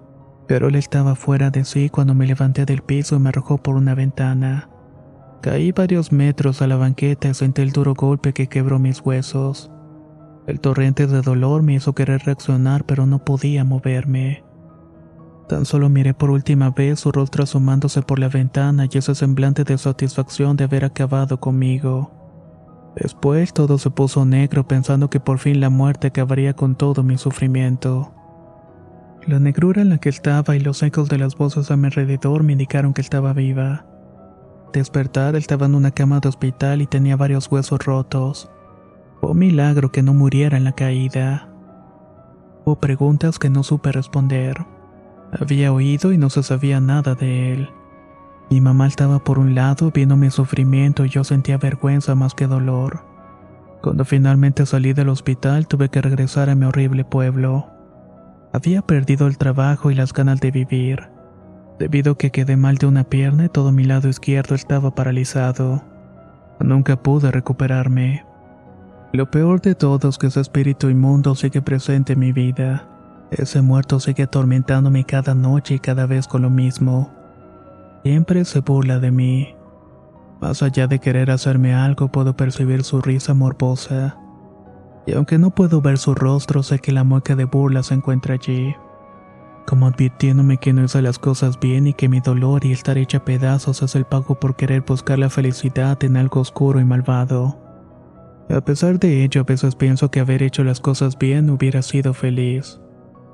Pero 0.48 0.70
él 0.70 0.76
estaba 0.76 1.16
fuera 1.16 1.50
de 1.52 1.66
sí 1.66 1.90
cuando 1.90 2.16
me 2.16 2.28
levanté 2.28 2.66
del 2.66 2.82
piso 2.82 3.18
y 3.18 3.20
me 3.20 3.30
arrojó 3.30 3.58
por 3.58 3.76
una 3.76 3.94
ventana. 3.94 4.70
Caí 5.42 5.72
varios 5.72 6.12
metros 6.12 6.62
a 6.62 6.68
la 6.68 6.78
banqueta 6.78 7.28
y 7.28 7.34
sentí 7.34 7.62
el 7.62 7.72
duro 7.72 7.94
golpe 7.94 8.32
que 8.34 8.48
quebró 8.48 8.80
mis 8.80 9.02
huesos. 9.02 9.72
El 10.52 10.60
torrente 10.60 11.08
de 11.08 11.22
dolor 11.22 11.64
me 11.64 11.76
hizo 11.76 11.96
querer 11.96 12.24
reaccionar, 12.26 12.84
pero 12.84 13.06
no 13.06 13.24
podía 13.24 13.64
moverme. 13.64 14.44
Tan 15.48 15.64
solo 15.64 15.88
miré 15.88 16.14
por 16.14 16.30
última 16.30 16.72
vez 16.72 17.00
su 17.00 17.10
rostro 17.14 17.46
asomándose 17.46 18.02
por 18.02 18.20
la 18.20 18.28
ventana 18.28 18.86
y 18.92 18.98
ese 18.98 19.16
semblante 19.16 19.64
de 19.64 19.78
satisfacción 19.78 20.58
de 20.58 20.66
haber 20.66 20.84
acabado 20.84 21.40
conmigo. 21.40 22.12
Después 22.98 23.54
todo 23.54 23.78
se 23.78 23.92
puso 23.92 24.26
negro 24.26 24.68
pensando 24.68 25.10
que 25.10 25.22
por 25.22 25.40
fin 25.40 25.62
la 25.62 25.70
muerte 25.70 26.08
acabaría 26.08 26.54
con 26.54 26.76
todo 26.76 27.02
mi 27.02 27.18
sufrimiento. 27.18 28.14
La 29.26 29.40
negrura 29.40 29.82
en 29.82 29.88
la 29.88 30.00
que 30.00 30.10
estaba 30.10 30.58
y 30.58 30.60
los 30.60 30.84
ecos 30.84 31.08
de 31.08 31.18
las 31.18 31.38
voces 31.38 31.72
a 31.72 31.78
mi 31.78 31.86
alrededor 31.86 32.44
me 32.44 32.52
indicaron 32.52 32.94
que 32.94 33.00
estaba 33.00 33.32
viva. 33.32 33.86
Despertar 34.74 35.38
estaba 35.38 35.68
en 35.68 35.76
una 35.76 35.92
cama 35.92 36.20
de 36.20 36.28
hospital 36.28 36.82
y 36.82 36.88
tenía 36.88 37.16
varios 37.16 37.50
huesos 37.50 37.80
rotos. 37.86 38.52
Fue 39.22 39.30
un 39.30 39.38
milagro 39.38 39.92
que 39.92 40.02
no 40.02 40.16
muriera 40.16 40.58
en 40.58 40.64
la 40.64 40.72
caída. 40.72 41.48
Hubo 42.66 42.80
preguntas 42.80 43.38
que 43.38 43.52
no 43.52 43.62
supe 43.62 43.92
responder. 43.92 44.66
Había 45.32 45.72
oído 45.72 46.12
y 46.12 46.18
no 46.18 46.32
se 46.32 46.42
sabía 46.42 46.82
nada 46.82 47.14
de 47.14 47.54
él. 47.54 47.70
Mi 48.50 48.62
mamá 48.62 48.88
estaba 48.88 49.24
por 49.24 49.38
un 49.38 49.54
lado 49.54 49.92
viendo 49.92 50.18
mi 50.18 50.32
sufrimiento 50.32 51.06
y 51.06 51.10
yo 51.10 51.24
sentía 51.24 51.60
vergüenza 51.60 52.16
más 52.16 52.34
que 52.34 52.48
dolor. 52.48 53.06
Cuando 53.84 54.06
finalmente 54.06 54.66
salí 54.66 54.92
del 54.94 55.10
hospital 55.10 55.68
tuve 55.68 55.90
que 55.90 56.02
regresar 56.02 56.50
a 56.50 56.56
mi 56.56 56.66
horrible 56.66 57.06
pueblo. 57.06 57.68
Había 58.54 58.82
perdido 58.82 59.28
el 59.28 59.38
trabajo 59.38 59.92
y 59.92 59.96
las 59.96 60.14
ganas 60.14 60.42
de 60.42 60.50
vivir, 60.50 61.10
debido 61.78 62.14
a 62.14 62.18
que 62.18 62.32
quedé 62.32 62.58
mal 62.58 62.80
de 62.80 62.88
una 62.88 63.04
pierna 63.04 63.50
todo 63.50 63.72
mi 63.72 63.84
lado 63.84 64.10
izquierdo 64.10 64.56
estaba 64.56 64.96
paralizado. 64.96 65.84
Nunca 66.60 67.02
pude 67.04 67.30
recuperarme. 67.32 68.31
Lo 69.14 69.30
peor 69.30 69.60
de 69.60 69.76
todo 69.76 70.08
es 70.08 70.18
que 70.18 70.28
ese 70.28 70.40
espíritu 70.40 70.90
inmundo 70.90 71.36
sigue 71.36 71.62
presente 71.62 72.14
en 72.14 72.20
mi 72.20 72.32
vida. 72.32 72.88
Ese 73.30 73.62
muerto 73.62 74.00
sigue 74.00 74.24
atormentándome 74.24 75.04
cada 75.04 75.36
noche 75.36 75.76
y 75.76 75.80
cada 75.80 76.06
vez 76.06 76.28
con 76.28 76.44
lo 76.44 76.50
mismo. 76.50 77.12
Siempre 78.04 78.46
se 78.46 78.62
burla 78.62 79.00
de 79.00 79.12
mí. 79.12 79.56
Más 80.40 80.64
allá 80.64 80.88
de 80.88 81.00
querer 81.00 81.30
hacerme 81.30 81.76
algo, 81.76 82.10
puedo 82.10 82.38
percibir 82.38 82.86
su 82.86 83.02
risa 83.02 83.34
morbosa. 83.34 84.18
Y 85.06 85.14
aunque 85.14 85.38
no 85.38 85.50
puedo 85.50 85.82
ver 85.82 85.98
su 85.98 86.16
rostro, 86.16 86.64
sé 86.64 86.80
que 86.80 86.94
la 86.94 87.04
mueca 87.04 87.36
de 87.36 87.44
burla 87.44 87.84
se 87.84 87.96
encuentra 87.96 88.36
allí. 88.36 88.74
Como 89.68 89.88
advirtiéndome 89.88 90.58
que 90.58 90.72
no 90.72 90.86
hice 90.86 91.02
las 91.02 91.20
cosas 91.20 91.60
bien 91.60 91.86
y 91.86 91.94
que 91.94 92.08
mi 92.08 92.22
dolor 92.22 92.64
y 92.66 92.72
estar 92.72 92.98
hecha 92.98 93.26
pedazos 93.26 93.84
es 93.84 93.94
el 93.96 94.06
pago 94.06 94.40
por 94.40 94.56
querer 94.56 94.82
buscar 94.82 95.20
la 95.20 95.30
felicidad 95.30 96.02
en 96.06 96.16
algo 96.16 96.40
oscuro 96.40 96.80
y 96.80 96.86
malvado. 96.86 97.71
A 98.54 98.62
pesar 98.62 99.00
de 99.00 99.24
ello, 99.24 99.42
a 99.42 99.44
veces 99.46 99.76
pienso 99.76 100.12
que 100.12 100.20
haber 100.20 100.44
hecho 100.44 100.64
las 100.64 100.82
cosas 100.82 101.18
bien 101.18 101.50
hubiera 101.50 101.82
sido 101.82 102.14
feliz 102.14 102.82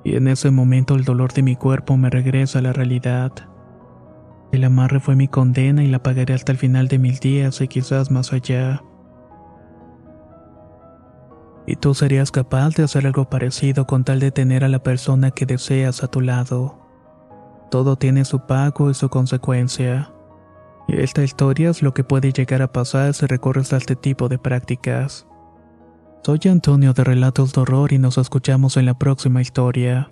y 0.04 0.16
en 0.16 0.28
ese 0.28 0.52
momento 0.52 0.96
el 0.96 1.04
dolor 1.04 1.34
de 1.34 1.44
mi 1.44 1.56
cuerpo 1.56 1.98
me 1.98 2.10
regresa 2.10 2.60
a 2.60 2.62
la 2.62 2.72
realidad. 2.72 3.32
El 4.52 4.64
amarre 4.64 5.00
fue 5.00 5.16
mi 5.16 5.28
condena 5.28 5.84
y 5.84 5.88
la 5.88 6.02
pagaré 6.02 6.34
hasta 6.34 6.52
el 6.52 6.58
final 6.58 6.88
de 6.88 7.00
mis 7.00 7.20
días 7.20 7.60
y 7.62 7.68
quizás 7.68 8.12
más 8.12 8.32
allá. 8.32 8.84
Y 11.66 11.76
tú 11.76 11.94
serías 11.94 12.32
capaz 12.32 12.76
de 12.76 12.84
hacer 12.84 13.06
algo 13.06 13.30
parecido 13.30 13.86
con 13.86 14.06
tal 14.06 14.20
de 14.22 14.32
tener 14.32 14.64
a 14.64 14.70
la 14.70 14.82
persona 14.84 15.32
que 15.32 15.46
deseas 15.46 16.04
a 16.04 16.08
tu 16.08 16.22
lado. 16.22 16.80
Todo 17.70 17.98
tiene 17.98 18.24
su 18.24 18.46
pago 18.46 18.90
y 18.90 18.94
su 18.94 19.10
consecuencia. 19.10 20.14
Esta 20.88 21.24
historia 21.24 21.70
es 21.70 21.82
lo 21.82 21.94
que 21.94 22.06
puede 22.06 22.32
llegar 22.32 22.62
a 22.62 22.72
pasar 22.72 23.14
si 23.14 23.26
recorres 23.26 23.74
a 23.74 23.78
este 23.78 23.96
tipo 23.96 24.30
de 24.30 24.38
prácticas. 24.38 25.28
Soy 26.24 26.40
Antonio 26.50 26.94
de 26.94 27.04
Relatos 27.04 27.54
de 27.54 27.62
Horror 27.62 27.92
y 27.92 27.98
nos 27.98 28.18
escuchamos 28.18 28.78
en 28.78 28.86
la 28.86 28.98
próxima 28.98 29.42
historia. 29.42 30.12